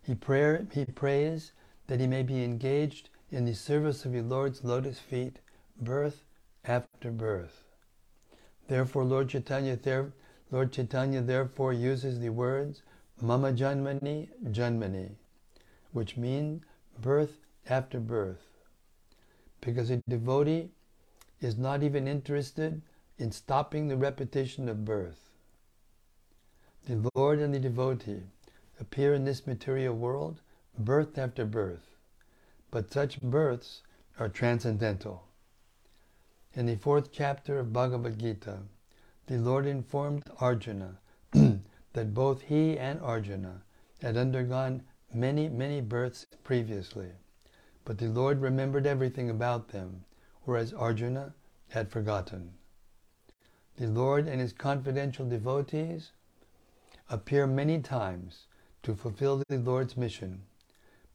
He, 0.02 0.16
pray, 0.16 0.66
he 0.72 0.86
prays 0.86 1.52
that 1.88 2.00
he 2.00 2.08
may 2.08 2.24
be 2.24 2.42
engaged 2.42 3.10
in 3.30 3.44
the 3.44 3.54
service 3.54 4.06
of 4.06 4.14
the 4.14 4.22
Lord's 4.22 4.64
lotus 4.64 5.00
feet, 5.00 5.40
birth 5.76 6.24
after 6.64 7.12
birth. 7.12 7.66
Therefore, 8.70 9.04
Lord 9.04 9.28
Chaitanya, 9.28 9.78
Lord 10.50 10.72
Chaitanya 10.72 11.22
therefore 11.22 11.74
uses 11.74 12.22
the 12.22 12.30
words 12.30 12.82
Mama 13.22 13.52
Janmani 13.52 14.30
Janmani, 14.52 15.10
which 15.92 16.16
mean 16.16 16.64
birth 17.02 17.40
after 17.70 18.00
birth, 18.00 18.48
because 19.60 19.90
a 19.90 20.02
devotee 20.08 20.70
is 21.42 21.58
not 21.58 21.84
even 21.84 22.08
interested 22.08 22.82
in 23.24 23.32
stopping 23.32 23.88
the 23.88 23.96
repetition 23.96 24.68
of 24.68 24.84
birth. 24.84 25.30
The 26.88 27.10
Lord 27.16 27.40
and 27.40 27.54
the 27.54 27.60
devotee 27.62 28.24
appear 28.82 29.14
in 29.14 29.24
this 29.24 29.48
material 29.48 29.96
world 29.96 30.42
birth 30.78 31.18
after 31.18 31.46
birth, 31.46 31.96
but 32.70 32.92
such 32.92 33.22
births 33.22 33.82
are 34.20 34.28
transcendental. 34.28 35.24
In 36.54 36.66
the 36.66 36.76
fourth 36.76 37.14
chapter 37.14 37.60
of 37.60 37.72
Bhagavad 37.72 38.20
Gita, 38.20 38.58
the 39.28 39.38
Lord 39.38 39.68
informed 39.68 40.24
Arjuna 40.42 40.98
that 41.32 42.14
both 42.14 42.42
he 42.42 42.78
and 42.78 43.00
Arjuna 43.00 43.62
had 44.02 44.18
undergone 44.18 44.84
many, 45.14 45.48
many 45.48 45.80
births 45.80 46.26
previously, 46.44 47.12
but 47.86 48.00
the 48.00 48.10
Lord 48.10 48.42
remembered 48.42 48.86
everything 48.86 49.30
about 49.30 49.70
them, 49.70 50.04
whereas 50.44 50.74
Arjuna 50.74 51.34
had 51.70 51.90
forgotten. 51.90 52.56
The 53.78 53.88
Lord 53.88 54.28
and 54.28 54.40
his 54.40 54.54
confidential 54.54 55.28
devotees 55.28 56.12
appear 57.10 57.48
many 57.48 57.82
times 57.82 58.46
to 58.84 58.96
fulfill 58.96 59.42
the 59.48 59.58
Lord's 59.58 59.98
mission, 59.98 60.44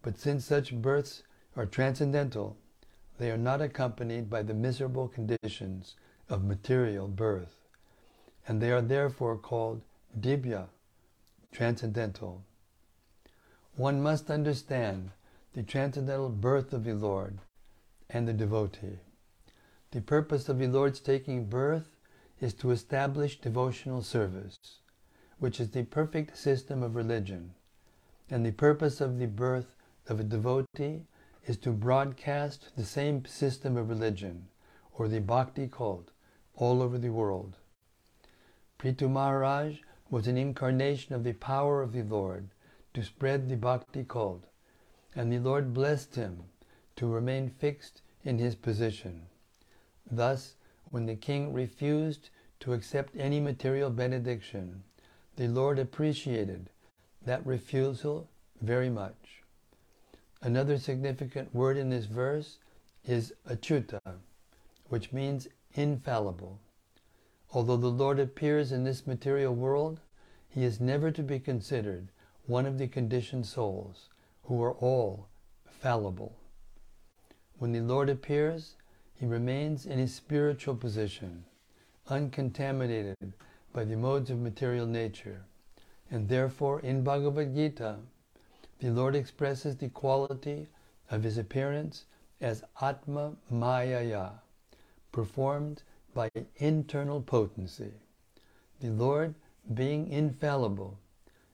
but 0.03 0.19
since 0.19 0.45
such 0.45 0.75
births 0.75 1.23
are 1.57 1.67
transcendental, 1.67 2.57
they 3.19 3.31
are 3.31 3.39
not 3.39 3.61
accompanied 3.61 4.29
by 4.29 4.43
the 4.43 4.55
miserable 4.55 5.09
conditions 5.09 5.95
of 6.29 6.45
material 6.45 7.09
birth, 7.09 7.57
and 8.47 8.61
they 8.61 8.73
are 8.73 8.83
therefore 8.83 9.37
called 9.37 9.83
dibya, 10.19 10.69
transcendental. 11.53 12.43
One 13.77 14.03
must 14.03 14.31
understand 14.31 15.11
the 15.53 15.63
transcendental 15.63 16.29
birth 16.29 16.73
of 16.73 16.85
the 16.85 16.95
Lord 16.95 17.39
and 18.11 18.27
the 18.27 18.33
devotee. 18.33 18.99
The 19.93 20.01
purpose 20.01 20.49
of 20.49 20.59
the 20.59 20.67
Lord's 20.67 21.01
taking 21.01 21.47
birth 21.47 21.89
is 22.41 22.55
to 22.55 22.71
establish 22.71 23.41
devotional 23.41 24.03
service, 24.03 24.57
which 25.39 25.61
is 25.61 25.71
the 25.71 25.85
perfect 25.85 26.37
system 26.37 26.83
of 26.83 26.95
religion, 26.95 27.55
and 28.31 28.45
the 28.45 28.53
purpose 28.53 29.01
of 29.01 29.19
the 29.19 29.27
birth 29.27 29.75
of 30.09 30.21
a 30.21 30.25
devotee 30.25 31.07
is 31.47 31.57
to 31.57 31.71
broadcast 31.71 32.71
the 32.77 32.85
same 32.85 33.25
system 33.25 33.77
of 33.77 33.89
religion, 33.89 34.49
or 34.93 35.09
the 35.09 35.21
bhakti 35.21 35.67
cult, 35.67 36.11
all 36.55 36.83
over 36.83 36.99
the 36.99 37.11
world. 37.11 37.57
Prithu 38.79 39.09
Maharaj 39.09 39.79
was 40.11 40.27
an 40.27 40.37
incarnation 40.37 41.15
of 41.15 41.25
the 41.25 41.33
power 41.33 41.83
of 41.83 41.93
the 41.93 42.03
Lord 42.03 42.49
to 42.95 43.03
spread 43.03 43.49
the 43.49 43.57
bhakti 43.57 44.05
cult, 44.05 44.45
and 45.15 45.33
the 45.33 45.39
Lord 45.39 45.75
blessed 45.75 46.15
him 46.15 46.45
to 46.97 47.07
remain 47.07 47.49
fixed 47.49 48.03
in 48.25 48.39
his 48.39 48.55
position. 48.55 49.27
Thus, 50.11 50.55
when 50.91 51.07
the 51.07 51.17
king 51.17 51.53
refused 51.53 52.31
to 52.61 52.73
accept 52.73 53.17
any 53.17 53.41
material 53.41 53.91
benediction, 53.91 54.83
the 55.37 55.49
Lord 55.49 55.79
appreciated 55.79 56.71
that 57.25 57.45
refusal 57.47 58.29
very 58.61 58.91
much. 58.91 59.43
Another 60.43 60.79
significant 60.79 61.55
word 61.55 61.77
in 61.77 61.91
this 61.91 62.07
verse 62.07 62.59
is 63.05 63.33
achyuta, 63.49 64.01
which 64.89 65.13
means 65.13 65.49
infallible. 65.75 66.59
Although 67.53 67.77
the 67.77 67.89
Lord 67.89 68.19
appears 68.19 68.73
in 68.73 68.85
this 68.85 69.07
material 69.07 69.55
world, 69.55 70.01
he 70.49 70.65
is 70.65 70.81
never 70.81 71.11
to 71.11 71.23
be 71.23 71.39
considered 71.39 72.09
one 72.47 72.67
of 72.67 72.79
the 72.79 72.89
conditioned 72.89 73.47
souls, 73.47 74.09
who 74.45 74.63
are 74.63 74.73
all 74.73 75.29
fallible. 75.67 76.35
When 77.59 77.73
the 77.73 77.81
Lord 77.81 78.09
appears, 78.09 78.77
he 79.19 79.27
remains 79.27 79.85
in 79.85 79.99
his 79.99 80.15
spiritual 80.15 80.77
position, 80.77 81.45
uncontaminated 82.09 83.33
by 83.73 83.85
the 83.85 83.97
modes 83.97 84.31
of 84.31 84.39
material 84.39 84.87
nature. 84.87 85.43
And 86.11 86.29
therefore, 86.29 86.81
in 86.81 87.03
Bhagavad 87.03 87.55
Gita, 87.55 87.97
the 88.79 88.91
Lord 88.91 89.17
expresses 89.17 89.77
the 89.77 89.89
quality 89.89 90.69
of 91.11 91.23
his 91.23 91.37
appearance 91.37 92.05
as 92.41 92.63
Atma 92.81 93.33
Mayaya, 93.53 94.41
performed 95.11 95.83
by 96.15 96.31
internal 96.57 97.21
potency. 97.21 97.93
The 98.81 98.91
Lord, 98.91 99.35
being 99.75 100.09
infallible, 100.09 100.97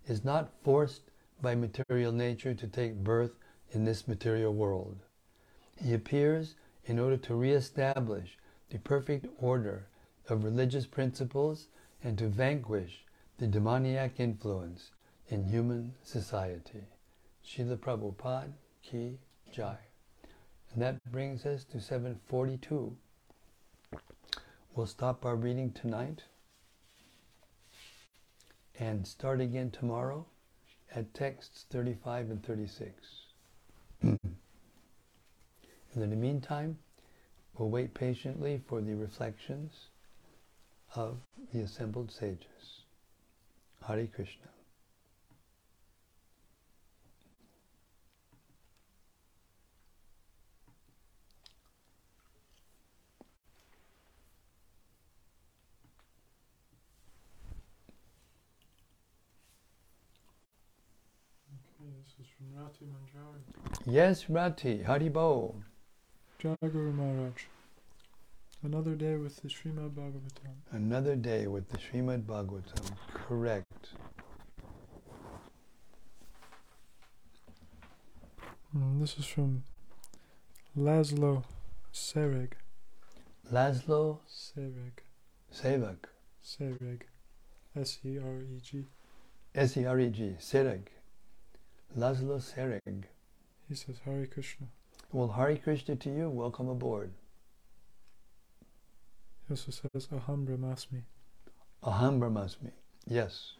is 0.06 0.24
not 0.24 0.52
forced 0.62 1.02
by 1.40 1.54
material 1.54 2.12
nature 2.12 2.54
to 2.54 2.66
take 2.66 3.02
birth 3.02 3.32
in 3.72 3.84
this 3.84 4.06
material 4.06 4.52
world. 4.52 4.96
He 5.82 5.94
appears 5.94 6.54
in 6.86 6.98
order 6.98 7.16
to 7.16 7.34
re-establish 7.34 8.38
the 8.70 8.78
perfect 8.78 9.26
order 9.40 9.86
of 10.28 10.44
religious 10.44 10.86
principles 10.86 11.68
and 12.02 12.18
to 12.18 12.28
vanquish 12.28 13.04
the 13.38 13.46
demoniac 13.46 14.20
influence 14.20 14.90
in 15.28 15.44
human 15.44 15.94
society. 16.02 16.84
Srila 17.44 17.76
Prabhupada 17.76 18.52
Ki 18.82 19.18
Jai. 19.52 19.76
And 20.72 20.82
that 20.82 21.04
brings 21.10 21.46
us 21.46 21.64
to 21.64 21.80
742. 21.80 22.96
We'll 24.74 24.86
stop 24.86 25.24
our 25.24 25.36
reading 25.36 25.70
tonight 25.72 26.24
and 28.78 29.06
start 29.06 29.40
again 29.40 29.70
tomorrow 29.70 30.26
at 30.94 31.14
texts 31.14 31.66
35 31.70 32.30
and 32.30 32.42
36. 32.44 33.23
And 35.94 36.02
in 36.02 36.10
the 36.10 36.16
meantime, 36.16 36.76
we'll 37.56 37.70
wait 37.70 37.94
patiently 37.94 38.60
for 38.66 38.80
the 38.80 38.94
reflections 38.94 39.72
of 40.96 41.18
the 41.52 41.60
assembled 41.60 42.10
sages. 42.10 42.84
Hari 43.80 44.08
Krishna. 44.08 44.48
This 62.18 62.26
is 62.26 62.32
from 62.36 62.58
Rati 62.58 62.86
Manjari. 62.86 63.84
Yes, 63.86 64.28
Rati, 64.30 64.82
Haribol. 64.84 65.62
Jaguru 66.44 66.94
Maharaj. 66.94 67.44
Another 68.62 68.94
day 68.94 69.16
with 69.16 69.36
the 69.36 69.48
Srimad 69.48 69.92
Bhagavatam. 69.94 70.56
Another 70.72 71.16
day 71.16 71.46
with 71.46 71.70
the 71.70 71.78
Srimad 71.78 72.24
Bhagavatam. 72.24 72.98
Correct. 73.14 73.88
Mm, 78.76 79.00
this 79.00 79.18
is 79.18 79.24
from 79.24 79.62
Laszlo 80.76 81.44
Sereg. 81.94 82.52
Laszlo 83.50 84.18
Sereg. 84.28 85.00
Sevak. 85.50 86.10
Sereg. 86.44 87.04
S 87.74 88.00
E 88.04 88.18
R 88.18 88.40
E 88.42 88.60
G. 88.62 88.84
S-E-R-E-G. 89.54 90.36
Sereg. 90.38 90.88
Laszlo 91.96 92.38
Sereg. 92.38 93.04
He 93.66 93.74
says 93.74 94.00
Hare 94.04 94.26
Krishna. 94.26 94.66
Well, 95.12 95.28
Hari 95.28 95.58
Krishna 95.58 95.96
to 95.96 96.10
you. 96.10 96.28
Welcome 96.28 96.68
aboard. 96.68 97.12
He 99.46 99.52
also 99.52 99.70
says 99.70 100.08
Aham 100.08 100.46
Brahmasmi. 100.46 101.02
Aham 101.82 102.18
Brahmasmi. 102.18 102.70
Yes. 103.06 103.52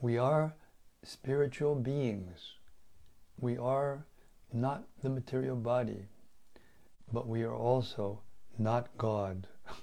We 0.00 0.18
are 0.18 0.54
spiritual 1.04 1.74
beings. 1.74 2.54
We 3.40 3.56
are 3.56 4.04
not 4.52 4.84
the 5.02 5.08
material 5.08 5.56
body, 5.56 6.06
but 7.12 7.28
we 7.28 7.42
are 7.42 7.54
also 7.54 8.20
not 8.58 8.88
God. 8.98 9.46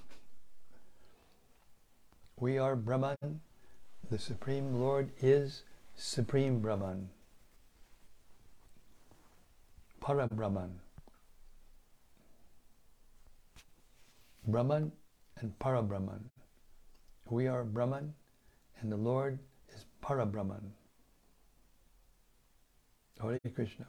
we 2.38 2.58
are 2.58 2.76
Brahman. 2.76 3.40
The 4.10 4.18
Supreme 4.18 4.74
Lord 4.74 5.10
is 5.20 5.62
Supreme 5.96 6.60
Brahman. 6.60 7.08
Para 10.06 10.28
Brahman. 10.28 10.70
Brahman 14.46 14.92
and 15.40 15.58
Parabrahman. 15.58 16.20
We 17.28 17.48
are 17.48 17.64
Brahman 17.64 18.14
and 18.80 18.92
the 18.92 18.96
Lord 18.96 19.40
is 19.74 19.84
Parabrahman. 20.00 20.62
Hare 23.20 23.40
Krishna. 23.52 23.86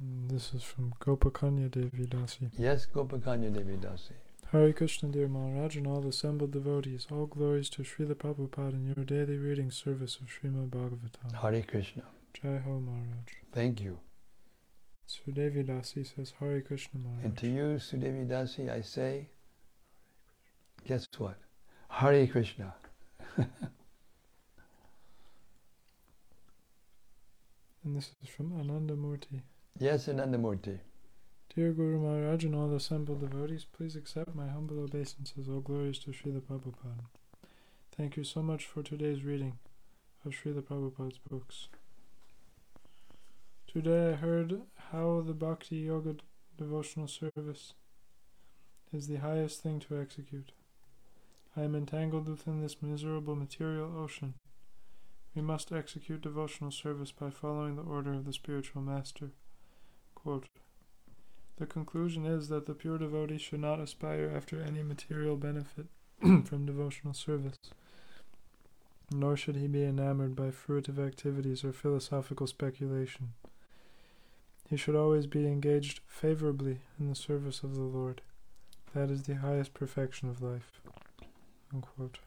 And 0.00 0.30
this 0.30 0.54
is 0.54 0.62
from 0.62 0.94
Gopakanya 1.00 1.70
Devi 1.70 2.06
Dasi. 2.06 2.50
Yes, 2.56 2.86
Gopakanya 2.86 3.52
Devi 3.52 3.76
Dasi. 3.76 4.16
Hare 4.52 4.72
Krishna, 4.72 5.10
dear 5.10 5.28
Maharaj, 5.28 5.76
and 5.76 5.86
all 5.86 6.06
assembled 6.08 6.52
devotees, 6.52 7.08
all 7.10 7.26
glories 7.26 7.68
to 7.68 7.82
Srila 7.82 8.14
Prabhupada 8.14 8.72
in 8.72 8.86
your 8.96 9.04
daily 9.04 9.36
reading 9.36 9.70
service 9.70 10.16
of 10.16 10.28
Srimad 10.28 10.70
Bhagavatam. 10.70 11.42
Hare 11.42 11.60
Krishna. 11.60 12.04
Jai 12.42 12.58
Ho 12.58 12.80
Maharaj. 12.80 13.28
Thank 13.52 13.80
you. 13.80 13.98
Sudevi 15.08 15.64
Dasi 15.66 16.06
says 16.06 16.34
Hare 16.38 16.60
Krishna 16.60 17.00
Maharaj. 17.00 17.24
And 17.24 17.36
to 17.38 17.46
you, 17.48 17.78
Sudevi 17.78 18.28
Dasi, 18.28 18.70
I 18.70 18.82
say, 18.82 19.28
guess 20.86 21.08
what? 21.18 21.38
Hare 21.88 22.26
Krishna. 22.26 22.74
And 27.88 27.96
this 27.96 28.10
is 28.22 28.28
from 28.28 28.52
Ananda 28.52 28.94
Murti. 28.94 29.40
Yes, 29.78 30.08
Anandamurti. 30.08 30.78
Dear 31.56 31.72
Guru 31.72 31.98
Maharaj 31.98 32.44
and 32.44 32.54
all 32.54 32.74
assembled 32.74 33.20
devotees, 33.20 33.64
please 33.64 33.96
accept 33.96 34.34
my 34.34 34.46
humble 34.46 34.80
obeisances. 34.84 35.48
All 35.48 35.60
glories 35.60 35.98
to 36.00 36.10
Srila 36.10 36.42
Prabhupada. 36.42 37.06
Thank 37.96 38.18
you 38.18 38.24
so 38.24 38.42
much 38.42 38.66
for 38.66 38.82
today's 38.82 39.24
reading 39.24 39.58
of 40.22 40.32
Srila 40.32 40.62
Prabhupada's 40.64 41.16
books. 41.30 41.68
Today 43.70 44.12
I 44.12 44.16
heard 44.16 44.62
how 44.92 45.20
the 45.20 45.34
Bhakti 45.34 45.76
Yoga 45.76 46.16
devotional 46.56 47.06
service 47.06 47.74
is 48.94 49.08
the 49.08 49.16
highest 49.16 49.62
thing 49.62 49.78
to 49.80 50.00
execute. 50.00 50.52
I 51.54 51.64
am 51.64 51.74
entangled 51.74 52.30
within 52.30 52.62
this 52.62 52.80
miserable 52.80 53.36
material 53.36 53.92
ocean. 53.94 54.34
We 55.34 55.42
must 55.42 55.70
execute 55.70 56.22
devotional 56.22 56.70
service 56.70 57.12
by 57.12 57.28
following 57.28 57.76
the 57.76 57.82
order 57.82 58.14
of 58.14 58.24
the 58.24 58.32
spiritual 58.32 58.80
master. 58.80 59.32
Quote, 60.14 60.46
the 61.58 61.66
conclusion 61.66 62.24
is 62.24 62.48
that 62.48 62.64
the 62.64 62.74
pure 62.74 62.96
devotee 62.96 63.36
should 63.36 63.60
not 63.60 63.80
aspire 63.80 64.32
after 64.34 64.62
any 64.62 64.82
material 64.82 65.36
benefit 65.36 65.88
from 66.20 66.64
devotional 66.64 67.12
service, 67.12 67.58
nor 69.12 69.36
should 69.36 69.56
he 69.56 69.66
be 69.66 69.84
enamored 69.84 70.34
by 70.34 70.50
fruitive 70.50 70.98
activities 70.98 71.64
or 71.64 71.74
philosophical 71.74 72.46
speculation. 72.46 73.34
He 74.68 74.76
should 74.76 74.94
always 74.94 75.26
be 75.26 75.46
engaged 75.46 76.00
favorably 76.06 76.80
in 77.00 77.08
the 77.08 77.14
service 77.14 77.62
of 77.62 77.74
the 77.74 77.82
Lord. 77.82 78.20
That 78.94 79.10
is 79.10 79.22
the 79.22 79.36
highest 79.36 79.72
perfection 79.72 80.28
of 80.28 80.42
life. 80.42 80.80
Unquote. 81.72 82.18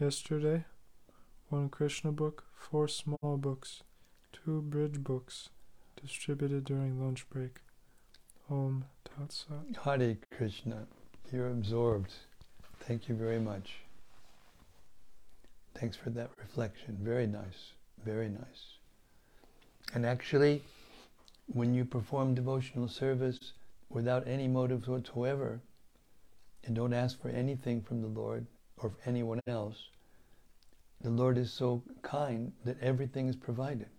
Yesterday, 0.00 0.64
one 1.50 1.68
Krishna 1.68 2.12
book, 2.12 2.44
four 2.54 2.88
small 2.88 3.36
books, 3.36 3.82
two 4.32 4.62
bridge 4.62 5.04
books, 5.04 5.50
distributed 6.00 6.64
during 6.64 6.98
lunch 6.98 7.28
break. 7.28 7.60
Om 8.50 8.84
Tat 9.04 9.32
Sat. 9.32 9.84
Hare 9.84 10.16
Krishna. 10.36 10.86
You're 11.30 11.48
absorbed. 11.48 12.12
Thank 12.80 13.08
you 13.08 13.14
very 13.14 13.38
much. 13.38 13.74
Thanks 15.74 15.96
for 15.96 16.10
that 16.10 16.30
reflection. 16.38 16.98
Very 17.00 17.26
nice. 17.26 17.72
Very 18.04 18.28
nice. 18.28 18.78
And 19.94 20.04
actually, 20.04 20.62
when 21.52 21.74
you 21.74 21.84
perform 21.84 22.34
devotional 22.34 22.88
service 22.88 23.52
without 23.90 24.26
any 24.26 24.48
motives 24.48 24.88
whatsoever, 24.88 25.60
and 26.64 26.74
don't 26.74 26.94
ask 26.94 27.20
for 27.20 27.28
anything 27.28 27.82
from 27.82 28.00
the 28.00 28.08
Lord 28.08 28.46
or 28.78 28.92
anyone 29.04 29.40
else, 29.46 29.90
the 31.02 31.10
Lord 31.10 31.36
is 31.36 31.52
so 31.52 31.82
kind 32.02 32.52
that 32.64 32.80
everything 32.80 33.28
is 33.28 33.36
provided. 33.36 33.90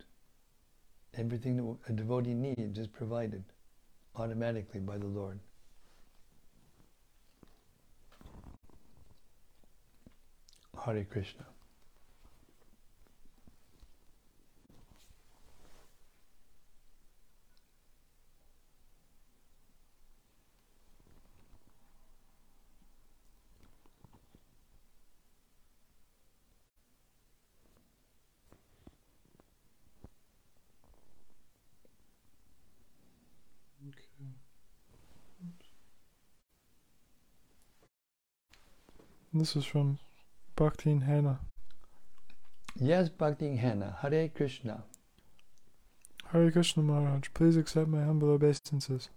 Everything 1.16 1.56
that 1.56 1.76
a 1.88 1.92
devotee 1.92 2.34
needs 2.34 2.78
is 2.78 2.88
provided 2.88 3.44
automatically 4.16 4.80
by 4.80 4.98
the 4.98 5.06
Lord. 5.06 5.38
Hare 10.84 11.04
Krishna. 11.04 11.53
This 39.36 39.56
is 39.56 39.64
from 39.64 39.98
Bhakti 40.54 40.96
Hannah. 40.96 41.40
Yes, 42.76 43.08
Bhakti 43.08 43.56
Hannah. 43.56 43.96
Hare 44.00 44.28
Krishna. 44.28 44.84
Hare 46.26 46.52
Krishna 46.52 46.84
Maharaj, 46.84 47.30
please 47.34 47.56
accept 47.56 47.88
my 47.88 48.04
humble 48.04 48.30
obeisances. 48.30 49.08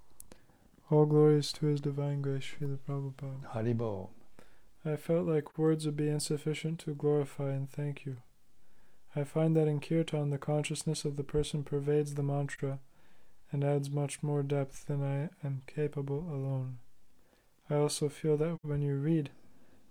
All 0.90 1.06
glories 1.06 1.52
to 1.54 1.68
His 1.68 1.82
Divine 1.82 2.24
Grace, 2.24 2.46
Srila 2.46 2.80
Prabhupada. 2.80 3.54
Haribol. 3.54 4.10
I 4.84 4.96
felt 4.96 5.28
like 5.28 5.60
words 5.60 5.86
would 5.86 5.96
be 5.96 6.10
insufficient 6.10 6.80
to 6.80 6.96
glorify 6.96 7.52
and 7.52 7.70
thank 7.70 8.04
you. 8.04 8.18
I 9.16 9.24
find 9.24 9.56
that 9.56 9.68
in 9.68 9.80
Kirtan 9.80 10.32
the 10.32 10.40
consciousness 10.40 11.06
of 11.06 11.16
the 11.18 11.24
person 11.24 11.64
pervades 11.64 12.16
the 12.16 12.24
mantra 12.24 12.80
and 13.52 13.64
adds 13.64 13.92
much 13.92 14.24
more 14.24 14.42
depth 14.42 14.88
than 14.88 15.04
I 15.04 15.46
am 15.46 15.62
capable 15.68 16.22
alone. 16.22 16.80
I 17.70 17.76
also 17.76 18.10
feel 18.10 18.36
that 18.38 18.58
when 18.64 18.82
you 18.82 18.96
read, 18.96 19.30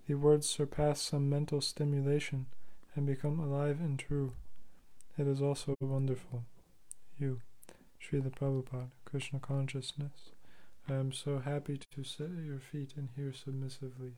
the 0.06 0.14
words 0.14 0.48
surpass 0.48 1.00
some 1.00 1.28
mental 1.28 1.60
stimulation 1.60 2.46
and 2.94 3.06
become 3.06 3.40
alive 3.40 3.80
and 3.80 3.98
true. 3.98 4.32
It 5.18 5.26
is 5.26 5.42
also 5.42 5.74
wonderful. 5.80 6.44
You, 7.18 7.40
Srila 8.00 8.30
Prabhupada, 8.30 8.90
Krishna 9.04 9.40
consciousness. 9.40 10.30
I 10.88 10.94
am 10.94 11.12
so 11.12 11.38
happy 11.38 11.80
to 11.94 12.04
sit 12.04 12.26
at 12.26 12.44
your 12.44 12.60
feet 12.60 12.92
and 12.96 13.08
hear 13.16 13.32
submissively. 13.32 14.12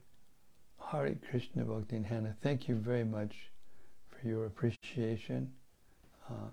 Hare 0.91 1.15
Krishna 1.29 1.65
Bhakti 1.65 2.03
Hannah. 2.03 2.35
Thank 2.41 2.67
you 2.67 2.75
very 2.75 3.03
much 3.03 3.51
for 4.09 4.27
your 4.27 4.45
appreciation. 4.45 5.53
Uh, 6.29 6.51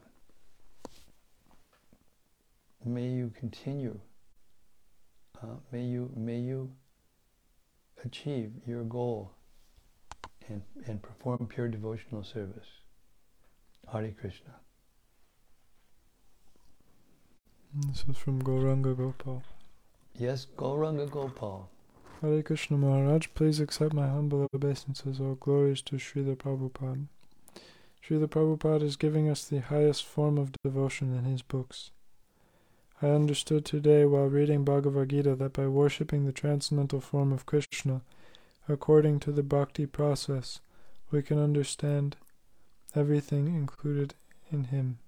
may 2.84 3.08
you 3.08 3.32
continue. 3.38 4.00
Uh, 5.42 5.56
may 5.70 5.84
you 5.84 6.10
may 6.16 6.38
you 6.38 6.70
achieve 8.04 8.52
your 8.66 8.84
goal 8.84 9.32
and, 10.48 10.62
and 10.86 11.02
perform 11.02 11.46
pure 11.46 11.68
devotional 11.68 12.22
service. 12.22 12.68
Hare 13.92 14.12
Krishna. 14.20 14.54
This 17.88 18.04
is 18.08 18.16
from 18.16 18.42
Gauranga 18.42 18.96
Gopal. 18.96 19.42
Yes, 20.14 20.46
Gauranga 20.56 21.10
Gopal. 21.10 21.68
Hare 22.22 22.42
Krishna 22.42 22.78
Maharaj, 22.78 23.28
please 23.34 23.60
accept 23.60 23.92
my 23.92 24.08
humble 24.08 24.48
obeisances. 24.54 25.20
All 25.20 25.34
glories 25.34 25.82
to 25.82 25.96
Srila 25.96 26.36
Prabhupada. 26.36 27.06
Srila 28.02 28.28
Prabhupada 28.28 28.82
is 28.82 28.96
giving 28.96 29.28
us 29.28 29.44
the 29.44 29.60
highest 29.60 30.04
form 30.04 30.38
of 30.38 30.52
devotion 30.64 31.14
in 31.14 31.24
his 31.24 31.42
books. 31.42 31.90
I 33.02 33.08
understood 33.08 33.64
today 33.64 34.06
while 34.06 34.26
reading 34.26 34.64
Bhagavad 34.64 35.10
Gita 35.10 35.34
that 35.36 35.52
by 35.52 35.66
worshipping 35.66 36.24
the 36.24 36.32
transcendental 36.32 37.00
form 37.00 37.30
of 37.30 37.44
Krishna, 37.44 38.00
according 38.68 39.20
to 39.20 39.32
the 39.32 39.42
bhakti 39.42 39.84
process, 39.84 40.60
we 41.10 41.22
can 41.22 41.38
understand 41.38 42.16
everything 42.94 43.48
included 43.48 44.14
in 44.50 44.64
him. 44.64 44.98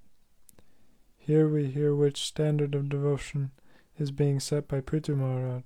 Here 1.17 1.49
we 1.49 1.67
hear 1.67 1.95
which 1.95 2.27
standard 2.27 2.75
of 2.75 2.89
devotion 2.89 3.53
is 3.99 4.11
being 4.11 4.39
set 4.39 4.69
by 4.69 4.81
Prithu 4.81 5.17
Maharaj, 5.17 5.65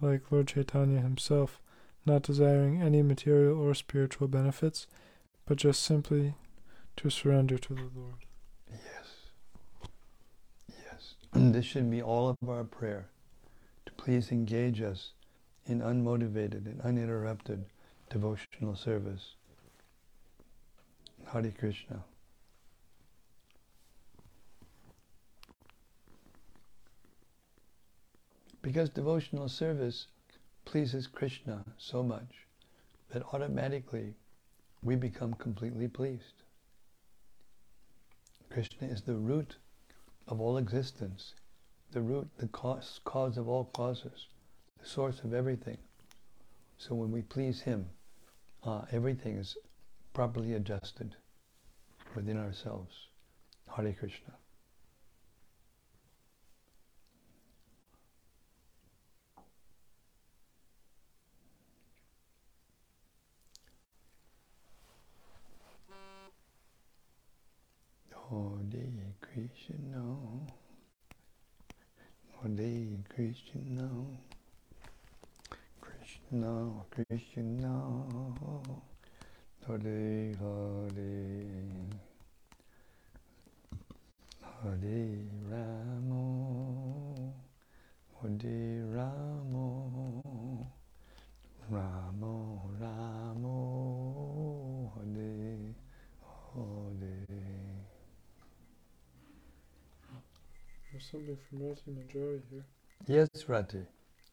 like 0.00 0.30
Lord 0.30 0.48
Chaitanya 0.48 1.00
himself, 1.00 1.60
not 2.06 2.22
desiring 2.22 2.80
any 2.80 3.02
material 3.02 3.58
or 3.60 3.74
spiritual 3.74 4.28
benefits, 4.28 4.86
but 5.46 5.56
just 5.56 5.82
simply 5.82 6.34
to 6.96 7.10
surrender 7.10 7.58
to 7.58 7.74
the 7.74 7.88
Lord. 7.94 8.26
Yes. 8.70 9.08
Yes. 10.68 11.14
This 11.32 11.64
should 11.64 11.90
be 11.90 12.02
all 12.02 12.28
of 12.28 12.48
our 12.48 12.64
prayer 12.64 13.08
to 13.86 13.92
please 13.92 14.30
engage 14.30 14.82
us 14.82 15.12
in 15.66 15.80
unmotivated 15.80 16.66
and 16.66 16.80
uninterrupted 16.82 17.64
devotional 18.10 18.76
service. 18.76 19.34
Hare 21.32 21.50
Krishna. 21.58 22.04
Because 28.60 28.90
devotional 28.90 29.48
service 29.48 30.08
pleases 30.64 31.06
Krishna 31.06 31.64
so 31.78 32.02
much 32.02 32.46
that 33.10 33.22
automatically 33.32 34.14
we 34.82 34.96
become 34.96 35.34
completely 35.34 35.88
pleased. 35.88 36.42
Krishna 38.50 38.88
is 38.88 39.02
the 39.02 39.14
root 39.14 39.56
of 40.28 40.40
all 40.40 40.56
existence, 40.56 41.34
the 41.92 42.00
root, 42.00 42.28
the 42.38 42.48
cause, 42.48 43.00
cause 43.04 43.36
of 43.36 43.48
all 43.48 43.64
causes, 43.64 44.28
the 44.80 44.88
source 44.88 45.20
of 45.20 45.34
everything. 45.34 45.78
So 46.78 46.94
when 46.94 47.12
we 47.12 47.22
please 47.22 47.60
Him, 47.60 47.86
uh, 48.64 48.82
everything 48.90 49.36
is 49.36 49.56
properly 50.14 50.54
adjusted 50.54 51.16
within 52.14 52.38
ourselves. 52.38 52.94
Hare 53.76 53.92
Krishna. 53.92 54.34
Hare 69.62 69.78
Krishna. 69.78 70.02
Hare 72.42 72.98
Krishna. 73.08 73.88
Krishna 75.80 76.84
Krishna. 76.90 77.72
Hare 79.66 80.34
Hare. 80.40 81.46
Hare 84.42 85.00
Ramo. 85.48 86.24
Hare 88.20 88.58
Ramo. 88.94 89.70
Ramo 91.70 92.36
Ramo. 92.80 93.58
Hare 94.96 95.74
Hare. 96.52 97.52
There's 100.92 101.01
something 101.12 101.36
from 101.48 101.68
Rati 101.68 101.90
Manjari 101.90 102.40
here. 102.50 102.64
Yes, 103.06 103.28
Rati. 103.46 103.82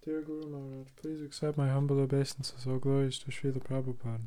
Dear 0.05 0.21
Guru 0.21 0.49
Maharaj, 0.49 0.87
please 0.95 1.21
accept 1.21 1.57
my 1.57 1.67
humble 1.67 1.99
obeisances, 1.99 2.65
all 2.65 2.77
glories 2.77 3.19
to 3.19 3.31
Srila 3.31 3.61
Prabhupada. 3.61 4.21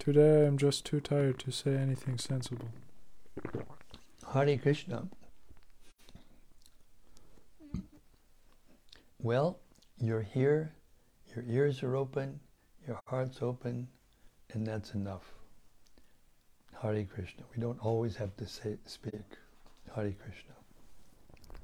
Today 0.00 0.42
I 0.42 0.46
am 0.46 0.58
just 0.58 0.84
too 0.84 1.00
tired 1.00 1.38
to 1.40 1.52
say 1.52 1.76
anything 1.76 2.18
sensible. 2.18 2.70
Hare 4.32 4.58
Krishna. 4.58 5.06
Well, 9.20 9.60
you're 10.00 10.22
here, 10.22 10.72
your 11.36 11.44
ears 11.48 11.84
are 11.84 11.94
open, 11.94 12.40
your 12.84 13.00
heart's 13.06 13.42
open, 13.42 13.86
and 14.52 14.66
that's 14.66 14.94
enough. 14.94 15.34
Hare 16.82 17.04
Krishna. 17.04 17.44
We 17.54 17.62
don't 17.62 17.78
always 17.78 18.16
have 18.16 18.36
to 18.38 18.46
say 18.46 18.76
speak. 18.86 19.38
Hare 19.94 20.12
Krishna. 20.12 20.54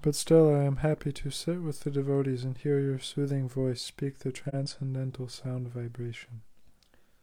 But 0.03 0.15
still 0.15 0.55
I 0.55 0.65
am 0.65 0.77
happy 0.77 1.13
to 1.13 1.31
sit 1.31 1.63
with 1.63 1.81
the 1.81 1.91
devotees 1.91 2.45
and 2.45 2.59
hear 2.59 2.79
your 2.79 2.99
soothing 2.99 3.49
voice 3.49 3.81
speak 3.81 4.19
the 4.19 4.33
transcendental 4.33 5.29
sound 5.29 5.69
vibration. 5.73 6.43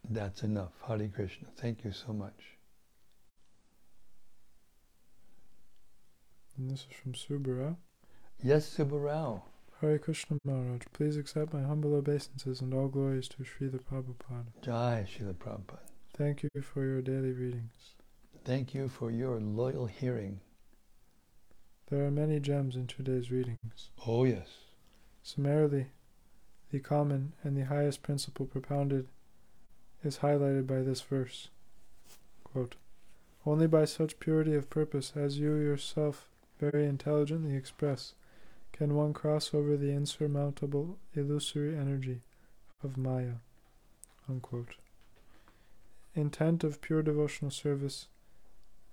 That's 0.08 0.42
enough. 0.42 0.72
Hare 0.88 1.08
Krishna. 1.08 1.48
Thank 1.56 1.84
you 1.84 1.92
so 1.92 2.12
much. 2.12 2.56
And 6.56 6.70
this 6.70 6.86
is 6.90 6.96
from 6.96 7.12
Subbarao. 7.12 7.76
Yes, 8.42 8.76
Subbarao. 8.76 9.42
Hare 9.80 9.98
Krishna 9.98 10.38
Maharaj, 10.44 10.82
please 10.92 11.16
accept 11.16 11.52
my 11.52 11.62
humble 11.62 11.94
obeisances 11.94 12.60
and 12.60 12.72
all 12.72 12.88
glories 12.88 13.28
to 13.28 13.38
Srila 13.38 13.80
Prabhupada. 13.82 14.46
Jai 14.62 15.06
Srila 15.08 15.34
Prabhupada. 15.34 15.80
Thank 16.16 16.42
you 16.42 16.50
for 16.62 16.84
your 16.84 17.00
daily 17.00 17.32
readings. 17.32 17.94
Thank 18.44 18.74
you 18.74 18.88
for 18.88 19.10
your 19.10 19.40
loyal 19.40 19.86
hearing. 19.86 20.40
There 21.92 22.06
are 22.06 22.10
many 22.10 22.40
gems 22.40 22.74
in 22.74 22.86
today's 22.86 23.30
readings. 23.30 23.90
Oh, 24.06 24.24
yes. 24.24 24.48
Summarily, 25.22 25.88
the 26.70 26.80
common 26.80 27.34
and 27.42 27.54
the 27.54 27.66
highest 27.66 28.02
principle 28.02 28.46
propounded 28.46 29.08
is 30.02 30.20
highlighted 30.20 30.66
by 30.66 30.80
this 30.80 31.02
verse. 31.02 31.48
Quote, 32.44 32.76
Only 33.44 33.66
by 33.66 33.84
such 33.84 34.18
purity 34.18 34.54
of 34.54 34.70
purpose 34.70 35.12
as 35.14 35.38
you 35.38 35.54
yourself 35.56 36.30
very 36.58 36.86
intelligently 36.86 37.54
express 37.54 38.14
can 38.72 38.94
one 38.94 39.12
cross 39.12 39.52
over 39.52 39.76
the 39.76 39.92
insurmountable 39.92 40.96
illusory 41.14 41.76
energy 41.76 42.22
of 42.82 42.96
Maya. 42.96 43.34
Unquote. 44.30 44.76
Intent 46.14 46.64
of 46.64 46.80
pure 46.80 47.02
devotional 47.02 47.50
service 47.50 48.06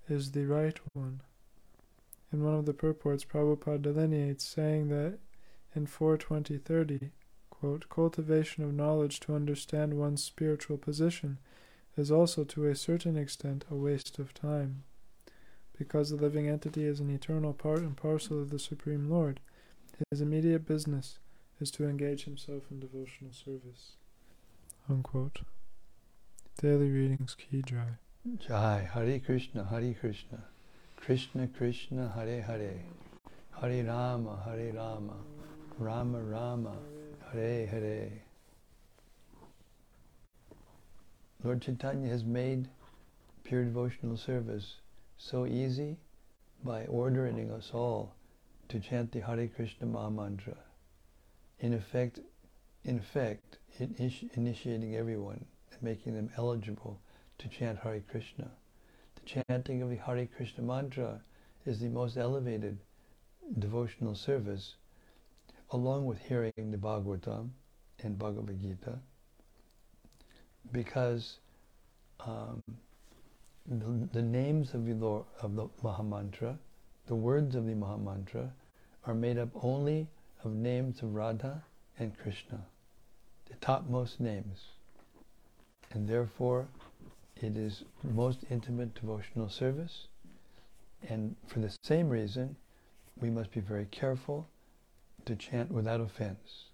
is 0.06 0.32
the 0.32 0.44
right 0.44 0.78
one. 0.92 1.22
In 2.32 2.44
one 2.44 2.54
of 2.54 2.66
the 2.66 2.74
purports, 2.74 3.24
Prabhupada 3.24 3.82
delineates, 3.82 4.44
saying 4.44 4.88
that 4.88 5.18
in 5.74 5.86
42030, 5.86 7.10
quote, 7.50 7.88
cultivation 7.88 8.64
of 8.64 8.72
knowledge 8.72 9.20
to 9.20 9.34
understand 9.34 9.98
one's 9.98 10.22
spiritual 10.22 10.78
position 10.78 11.38
is 11.96 12.10
also 12.10 12.44
to 12.44 12.66
a 12.66 12.76
certain 12.76 13.16
extent 13.16 13.64
a 13.70 13.74
waste 13.74 14.18
of 14.18 14.32
time. 14.32 14.84
Because 15.76 16.10
the 16.10 16.16
living 16.16 16.48
entity 16.48 16.84
is 16.84 17.00
an 17.00 17.10
eternal 17.10 17.52
part 17.52 17.80
and 17.80 17.96
parcel 17.96 18.40
of 18.40 18.50
the 18.50 18.58
Supreme 18.58 19.10
Lord, 19.10 19.40
his 20.10 20.20
immediate 20.20 20.66
business 20.66 21.18
is 21.60 21.70
to 21.72 21.88
engage 21.88 22.24
himself 22.24 22.64
in 22.70 22.80
devotional 22.80 23.32
service. 23.32 23.92
Unquote. 24.88 25.40
Daily 26.60 26.90
readings 26.90 27.34
Ki 27.34 27.62
Jai. 27.62 27.98
Jai. 28.38 28.88
Hare 28.92 29.18
Krishna. 29.18 29.64
Hare 29.64 29.94
Krishna. 29.94 30.44
Krishna 31.00 31.48
Krishna 31.48 32.12
Hare 32.14 32.42
Hare. 32.42 32.84
Hare 33.58 33.84
Rama 33.84 34.42
Hare 34.44 34.70
Rama. 34.74 35.16
Rama 35.78 36.20
Rama 36.20 36.76
Hare 37.32 37.66
Hare. 37.66 38.10
Lord 41.42 41.62
Chaitanya 41.62 42.10
has 42.10 42.22
made 42.22 42.68
pure 43.44 43.64
devotional 43.64 44.18
service 44.18 44.76
so 45.16 45.46
easy 45.46 45.96
by 46.62 46.84
ordering 46.84 47.50
us 47.50 47.70
all 47.72 48.14
to 48.68 48.78
chant 48.78 49.10
the 49.10 49.20
Hare 49.20 49.48
Krishna 49.48 49.86
Maha 49.86 50.10
Mantra. 50.10 50.56
In 51.60 51.72
effect, 51.72 52.20
in 52.84 52.98
effect, 52.98 53.56
initiating 53.78 54.96
everyone 54.96 55.46
and 55.72 55.82
making 55.82 56.14
them 56.14 56.30
eligible 56.36 57.00
to 57.38 57.48
chant 57.48 57.78
Hare 57.78 58.02
Krishna. 58.10 58.50
Chanting 59.30 59.80
of 59.82 59.90
the 59.90 59.96
Hare 59.96 60.26
Krishna 60.26 60.64
mantra 60.64 61.20
is 61.64 61.78
the 61.78 61.88
most 61.88 62.16
elevated 62.16 62.76
devotional 63.60 64.16
service, 64.16 64.74
along 65.70 66.06
with 66.06 66.18
hearing 66.18 66.52
the 66.56 66.76
Bhagavatam 66.76 67.50
and 68.02 68.18
Bhagavad 68.18 68.60
Gita, 68.60 68.98
because 70.72 71.38
um, 72.26 72.60
the, 73.68 74.08
the 74.12 74.22
names 74.22 74.74
of 74.74 74.84
the, 74.86 75.22
of 75.42 75.54
the 75.54 75.68
Mahamantra, 75.84 76.58
the 77.06 77.14
words 77.14 77.54
of 77.54 77.66
the 77.66 77.74
Mahamantra, 77.74 78.50
are 79.06 79.14
made 79.14 79.38
up 79.38 79.50
only 79.62 80.08
of 80.42 80.52
names 80.52 81.02
of 81.02 81.14
Radha 81.14 81.62
and 82.00 82.18
Krishna, 82.18 82.60
the 83.48 83.54
topmost 83.60 84.18
names. 84.18 84.58
And 85.92 86.08
therefore, 86.08 86.66
it 87.42 87.56
is 87.56 87.84
most 88.02 88.44
intimate 88.50 88.94
devotional 88.94 89.48
service. 89.48 90.08
And 91.08 91.36
for 91.46 91.60
the 91.60 91.74
same 91.82 92.08
reason, 92.08 92.56
we 93.20 93.30
must 93.30 93.52
be 93.52 93.60
very 93.60 93.86
careful 93.86 94.48
to 95.24 95.34
chant 95.36 95.70
without 95.70 96.00
offense. 96.00 96.64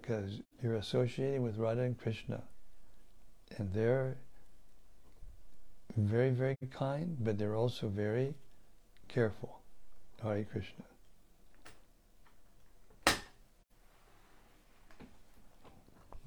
Because 0.00 0.40
you're 0.62 0.74
associating 0.74 1.42
with 1.42 1.56
Radha 1.56 1.82
and 1.82 1.98
Krishna. 1.98 2.42
And 3.56 3.72
they're 3.72 4.16
very, 5.96 6.30
very 6.30 6.56
kind, 6.70 7.16
but 7.20 7.38
they're 7.38 7.56
also 7.56 7.88
very 7.88 8.34
careful. 9.08 9.60
Hare 10.22 10.44
Krishna. 10.44 10.84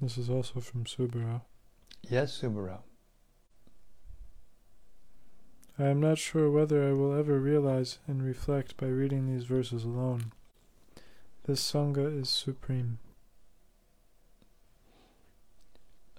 This 0.00 0.18
is 0.18 0.28
also 0.28 0.60
from 0.60 0.84
Subbarao. 0.84 1.40
Yes, 2.10 2.40
Subbarao. 2.40 2.80
I 5.78 5.84
am 5.84 6.00
not 6.00 6.18
sure 6.18 6.50
whether 6.50 6.88
I 6.88 6.92
will 6.92 7.12
ever 7.18 7.40
realize 7.40 7.98
and 8.06 8.22
reflect 8.22 8.76
by 8.76 8.86
reading 8.86 9.26
these 9.26 9.44
verses 9.44 9.84
alone. 9.84 10.32
This 11.46 11.60
Sangha 11.72 12.20
is 12.20 12.28
supreme. 12.28 12.98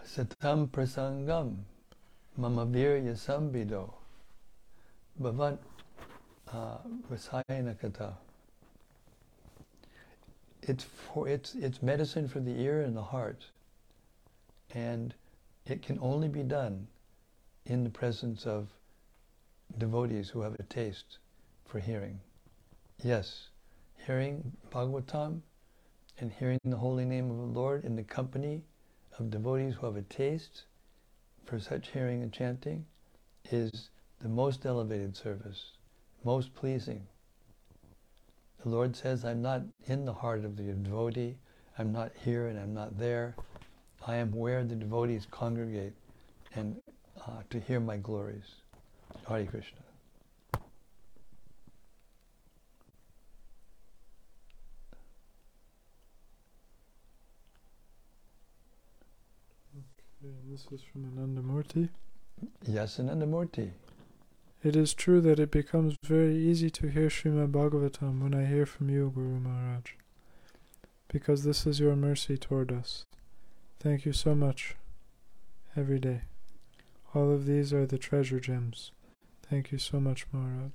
Satam 0.03 0.67
prasangam 0.69 1.57
mama 2.36 2.65
virya 2.65 3.13
sambido 3.13 3.93
bhavat 5.21 5.57
uh, 6.51 6.77
rasayana 7.09 7.79
kata. 7.79 8.17
it's 10.67 10.83
for 10.83 11.27
it's 11.27 11.55
it's 11.55 11.81
medicine 11.81 12.27
for 12.27 12.39
the 12.39 12.59
ear 12.59 12.81
and 12.81 12.95
the 12.95 13.03
heart, 13.03 13.45
and 14.73 15.13
it 15.66 15.82
can 15.82 15.97
only 16.01 16.28
be 16.28 16.43
done 16.43 16.88
in 17.66 17.84
the 17.84 17.89
presence 17.89 18.45
of 18.45 18.70
devotees 19.78 20.30
who 20.30 20.41
have 20.41 20.55
a 20.59 20.63
taste 20.63 21.18
for 21.66 21.80
hearing. 21.80 22.20
Yes, 23.03 23.49
hearing 24.05 24.51
Bhagavatam 24.72 25.41
and 26.20 26.32
hearing 26.32 26.59
the 26.63 26.78
holy 26.78 27.05
name 27.05 27.32
of 27.32 27.38
the 27.38 27.59
Lord 27.59 27.84
in 27.84 27.95
the 27.95 28.03
company 28.03 28.63
of 29.20 29.32
devotees 29.32 29.76
who 29.76 29.88
have 29.88 29.95
a 29.95 30.01
taste 30.03 30.63
for 31.45 31.59
such 31.59 31.89
hearing 31.89 32.22
and 32.22 32.32
chanting 32.32 32.86
is 33.51 33.89
the 34.22 34.30
most 34.30 34.66
elevated 34.66 35.16
service, 35.16 35.72
most 36.24 36.53
pleasing. 36.55 37.05
The 38.63 38.70
Lord 38.70 38.95
says, 38.95 39.26
I'm 39.26 39.41
not 39.41 39.61
in 39.86 40.05
the 40.05 40.13
heart 40.13 40.45
of 40.45 40.55
the 40.55 40.63
devotee, 40.63 41.38
I'm 41.78 41.91
not 41.91 42.11
here 42.24 42.47
and 42.47 42.59
I'm 42.59 42.74
not 42.74 42.97
there. 42.97 43.36
I 44.08 44.16
am 44.18 44.32
where 44.32 44.64
the 44.64 44.76
devotees 44.76 45.26
congregate 45.32 45.93
and 46.53 46.76
uh, 47.28 47.41
to 47.49 47.60
hear 47.60 47.80
my 47.80 47.97
glories. 47.97 48.62
Hare 49.28 49.45
Krishna. 49.45 49.80
Okay, 59.74 60.34
and 60.34 60.53
this 60.53 60.68
is 60.72 60.82
from 60.84 61.06
Anandamurti. 61.06 61.89
Yes, 62.68 62.97
Anandamurti. 62.99 63.72
It 64.64 64.76
is 64.76 64.93
true 64.93 65.22
that 65.22 65.39
it 65.39 65.49
becomes 65.49 65.95
very 66.03 66.36
easy 66.36 66.70
to 66.72 66.88
hear 66.88 67.10
Srimad 67.10 67.51
Bhagavatam 67.51 68.22
when 68.22 68.36
I 68.36 68.45
hear 68.45 68.66
from 68.66 68.89
you, 68.89 69.12
Guru 69.14 69.39
Maharaj, 69.39 69.93
because 71.08 71.43
this 71.43 71.66
is 71.66 71.80
your 71.80 71.95
mercy 71.95 72.38
toward 72.38 72.72
us. 72.72 73.06
Thank 73.80 74.05
you 74.05 74.13
so 74.13 74.34
much 74.36 74.76
every 75.76 75.99
day. 75.99 76.21
All 77.13 77.32
of 77.32 77.45
these 77.45 77.71
are 77.73 77.86
the 77.86 77.97
treasure 77.97 78.39
gems. 78.39 78.91
Thank 79.49 79.71
you 79.71 79.78
so 79.78 79.99
much, 79.99 80.26
Maharaj. 80.32 80.73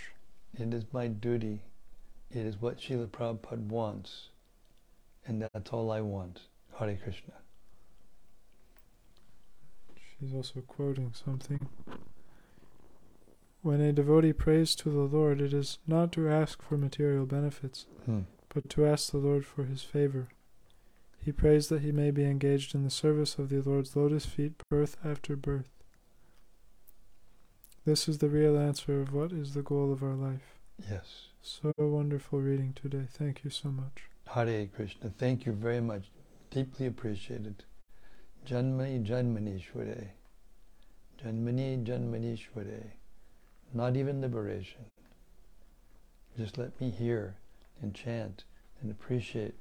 It 0.58 0.72
is 0.72 0.84
my 0.92 1.08
duty. 1.08 1.62
It 2.30 2.46
is 2.46 2.60
what 2.60 2.78
Srila 2.78 3.08
Prabhupada 3.08 3.66
wants. 3.66 4.28
And 5.26 5.42
that's 5.52 5.70
all 5.70 5.90
I 5.90 6.00
want. 6.00 6.42
Hare 6.78 6.96
Krishna. 7.02 7.34
She's 10.18 10.34
also 10.34 10.60
quoting 10.60 11.12
something. 11.12 11.68
When 13.62 13.80
a 13.80 13.92
devotee 13.92 14.32
prays 14.32 14.74
to 14.76 14.90
the 14.90 15.00
Lord, 15.00 15.40
it 15.40 15.52
is 15.52 15.78
not 15.86 16.12
to 16.12 16.28
ask 16.28 16.62
for 16.62 16.76
material 16.78 17.26
benefits, 17.26 17.86
Hmm. 18.06 18.20
but 18.48 18.70
to 18.70 18.86
ask 18.86 19.10
the 19.10 19.18
Lord 19.18 19.44
for 19.44 19.64
his 19.64 19.82
favor. 19.82 20.28
He 21.22 21.32
prays 21.32 21.68
that 21.68 21.82
he 21.82 21.92
may 21.92 22.10
be 22.10 22.24
engaged 22.24 22.74
in 22.74 22.82
the 22.82 22.90
service 22.90 23.36
of 23.36 23.50
the 23.50 23.60
Lord's 23.60 23.94
lotus 23.94 24.24
feet 24.24 24.54
birth 24.70 24.96
after 25.04 25.36
birth. 25.36 25.68
This 27.84 28.08
is 28.08 28.18
the 28.18 28.28
real 28.28 28.58
answer 28.58 29.00
of 29.00 29.12
what 29.12 29.32
is 29.32 29.52
the 29.52 29.62
goal 29.62 29.92
of 29.92 30.02
our 30.02 30.14
life. 30.14 30.58
Yes. 30.90 31.28
So 31.42 31.72
wonderful 31.76 32.40
reading 32.40 32.72
today. 32.74 33.06
Thank 33.10 33.44
you 33.44 33.50
so 33.50 33.68
much. 33.68 34.08
Hare 34.28 34.66
Krishna. 34.66 35.10
Thank 35.10 35.44
you 35.44 35.52
very 35.52 35.80
much. 35.80 36.10
Deeply 36.50 36.86
appreciated. 36.86 37.64
Janmani 38.46 39.04
Janmanishware. 39.06 40.08
Janmani 41.22 41.84
Janmanishware. 41.84 42.92
Not 43.74 43.96
even 43.96 44.20
liberation. 44.20 44.86
Just 46.38 46.58
let 46.58 46.80
me 46.80 46.90
hear 46.90 47.36
and 47.82 47.94
chant 47.94 48.44
and 48.80 48.90
appreciate 48.90 49.54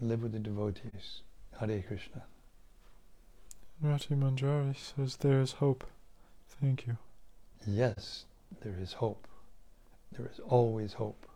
live 0.00 0.22
with 0.22 0.32
the 0.32 0.38
devotees. 0.38 1.22
Hare 1.58 1.82
Krishna. 1.82 2.22
Rati 3.82 4.14
Manjari 4.14 4.76
says 4.76 5.16
there 5.16 5.40
is 5.40 5.52
hope. 5.52 5.84
Thank 6.60 6.86
you. 6.86 6.96
Yes, 7.66 8.24
there 8.62 8.76
is 8.80 8.94
hope. 8.94 9.26
There 10.12 10.26
is 10.26 10.40
always 10.40 10.94
hope. 10.94 11.26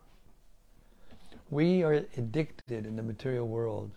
We 1.49 1.83
are 1.83 1.93
addicted 2.17 2.85
in 2.85 2.95
the 2.95 3.03
material 3.03 3.47
world 3.47 3.91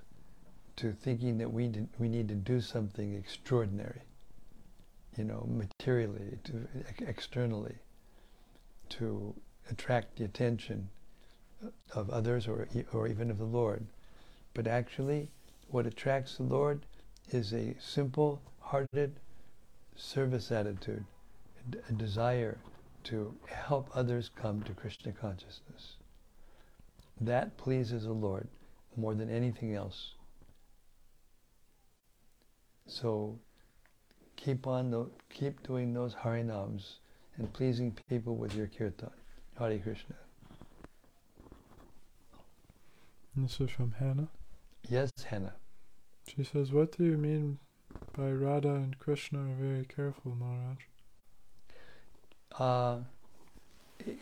to 0.77 0.93
thinking 0.93 1.39
that 1.39 1.53
we 1.53 1.69
did, 1.69 1.89
we 1.99 2.09
need 2.09 2.29
to 2.29 2.35
do 2.35 2.61
something 2.61 3.15
extraordinary, 3.15 4.03
you 5.17 5.25
know, 5.25 5.47
materially, 5.51 6.39
to 6.45 6.69
externally, 7.01 7.75
to 8.91 9.35
attract 9.71 10.17
the 10.17 10.25
attention 10.25 10.89
of 11.95 12.09
others 12.11 12.47
or 12.47 12.69
or 12.93 13.09
even 13.09 13.31
of 13.31 13.39
the 13.39 13.45
Lord. 13.45 13.87
But 14.59 14.67
actually, 14.67 15.31
what 15.69 15.87
attracts 15.87 16.37
the 16.37 16.43
Lord 16.43 16.85
is 17.31 17.55
a 17.55 17.77
simple-hearted 17.79 19.21
service 19.95 20.51
attitude 20.51 21.05
a 21.89 21.93
desire 21.93 22.59
to 23.05 23.37
help 23.47 23.89
others 23.95 24.33
come 24.35 24.65
to 24.65 24.73
Krishna 24.73 25.13
consciousness. 25.13 25.99
That 27.21 27.57
pleases 27.57 28.03
the 28.03 28.13
Lord 28.13 28.49
more 28.97 29.15
than 29.15 29.31
anything 29.31 29.77
else. 29.77 30.15
So 32.89 33.39
keep 34.35 34.67
on, 34.67 34.91
the, 34.91 35.07
keep 35.31 35.63
doing 35.63 35.95
those 35.95 36.17
harinams 36.17 36.95
and 37.37 37.53
pleasing 37.53 37.97
people 38.09 38.35
with 38.35 38.57
your 38.57 38.67
kirtan. 38.67 39.11
Hare 39.57 39.79
Krishna. 39.79 40.17
This 43.37 43.61
is 43.61 43.71
from 43.71 43.93
Hannah. 43.93 44.27
Yes, 44.91 45.11
Hannah. 45.23 45.55
She 46.35 46.45
says, 46.45 46.73
What 46.73 46.97
do 46.97 47.05
you 47.05 47.19
mean 47.19 47.59
by 48.17 48.31
Radha 48.31 48.75
and 48.75 48.99
Krishna 48.99 49.41
are 49.41 49.55
very 49.61 49.85
careful, 49.85 50.35
Maharaj? 50.35 50.79
Uh, 52.59 53.01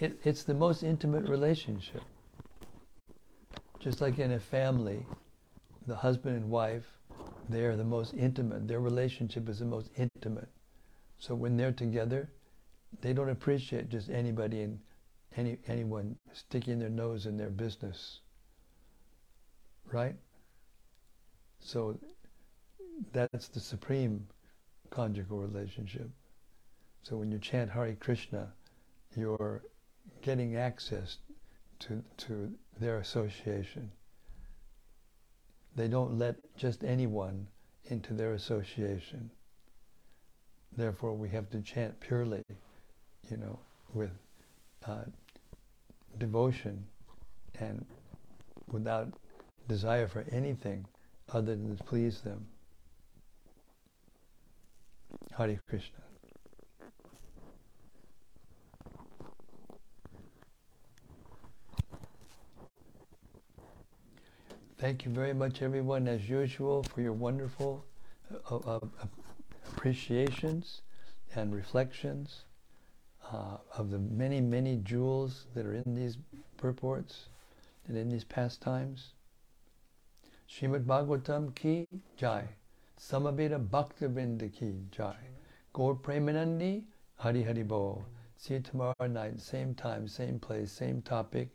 it, 0.01 0.19
it's 0.25 0.43
the 0.43 0.55
most 0.55 0.83
intimate 0.83 1.29
relationship. 1.29 2.03
Just 3.79 4.01
like 4.01 4.19
in 4.19 4.33
a 4.33 4.41
family, 4.41 5.07
the 5.87 5.95
husband 5.95 6.37
and 6.37 6.51
wife, 6.51 6.99
they 7.49 7.65
are 7.65 7.77
the 7.77 7.85
most 7.85 8.15
intimate. 8.15 8.67
Their 8.67 8.81
relationship 8.81 9.49
is 9.49 9.61
the 9.61 9.67
most 9.67 9.91
intimate. 9.97 10.49
So 11.19 11.37
when 11.37 11.57
they're 11.57 11.71
together, 11.71 12.29
they 13.03 13.13
don't 13.13 13.31
appreciate 13.31 13.89
just 13.89 14.11
anybody 14.11 14.63
and 14.63 14.81
any 15.37 15.59
anyone 15.69 16.17
sticking 16.33 16.81
their 16.81 16.89
nose 16.89 17.27
in 17.27 17.37
their 17.37 17.51
business. 17.51 18.21
Right? 19.93 20.17
So 21.67 21.99
that's 23.13 23.49
the 23.49 23.59
supreme 23.59 24.29
conjugal 24.91 25.39
relationship. 25.39 26.09
So 27.03 27.17
when 27.17 27.33
you 27.33 27.41
chant 27.41 27.73
Hare 27.73 27.97
Krishna, 27.99 28.53
you're 29.17 29.63
getting 30.23 30.55
access 30.55 31.19
to, 31.81 32.05
to 32.19 32.53
their 32.79 32.99
association. 32.99 33.91
They 35.75 35.89
don't 35.89 36.17
let 36.17 36.37
just 36.57 36.85
anyone 36.85 37.49
into 37.87 38.15
their 38.15 38.35
association. 38.35 39.29
Therefore, 40.77 41.15
we 41.15 41.29
have 41.31 41.51
to 41.51 41.61
chant 41.63 41.99
purely, 41.99 42.45
you 43.29 43.39
know, 43.39 43.59
with 43.93 44.13
uh, 44.87 45.03
devotion 46.19 46.87
and 47.59 47.85
without 48.69 49.13
desire 49.67 50.07
for 50.07 50.25
anything 50.31 50.87
other 51.33 51.57
than 51.57 51.77
to 51.77 51.85
please 51.85 52.21
them. 52.21 52.47
Hare 55.37 55.61
Krishna. 55.69 55.99
Thank 64.79 65.05
you 65.07 65.11
very 65.11 65.33
much, 65.33 65.63
everyone, 65.63 66.07
as 66.07 66.29
usual, 66.29 66.83
for 66.83 67.01
your 67.01 67.15
wonderful 67.15 67.83
uh, 68.51 68.57
uh, 68.57 68.81
appreciations 69.73 70.83
and 71.35 71.55
reflections 71.55 72.45
uh, 73.33 73.57
of 73.77 73.91
the 73.91 73.99
many, 73.99 74.41
many 74.41 74.77
jewels 74.77 75.47
that 75.55 75.65
are 75.65 75.75
in 75.75 75.95
these 75.95 76.19
purports 76.59 77.31
and 77.89 77.97
in 77.97 78.09
these 78.11 78.25
pastimes. 78.25 79.15
Srimad 80.49 80.85
Bhagavatam 80.85 81.55
ki 81.55 81.87
jai. 82.17 82.49
Samaveda 82.99 83.59
Bhaktivinoda 83.59 84.53
ki 84.53 84.75
jai. 84.91 85.17
Gaur 85.73 85.95
Premanandi 85.97 86.85
Hari 87.17 87.43
Hari 87.43 87.63
Bo. 87.63 88.05
See 88.37 88.55
you 88.55 88.61
tomorrow 88.61 89.07
night, 89.09 89.41
same 89.41 89.75
time, 89.75 90.07
same 90.07 90.39
place, 90.39 90.71
same 90.71 91.03
topic 91.03 91.49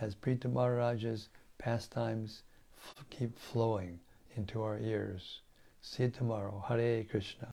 as 0.00 0.14
Prithu 0.14 0.52
Maharaja's 0.52 1.28
pastimes 1.58 2.42
keep 3.10 3.38
flowing 3.38 4.00
into 4.36 4.62
our 4.62 4.78
ears. 4.78 5.40
See 5.80 6.04
you 6.04 6.10
tomorrow. 6.10 6.64
Hare 6.68 7.04
Krishna. 7.04 7.44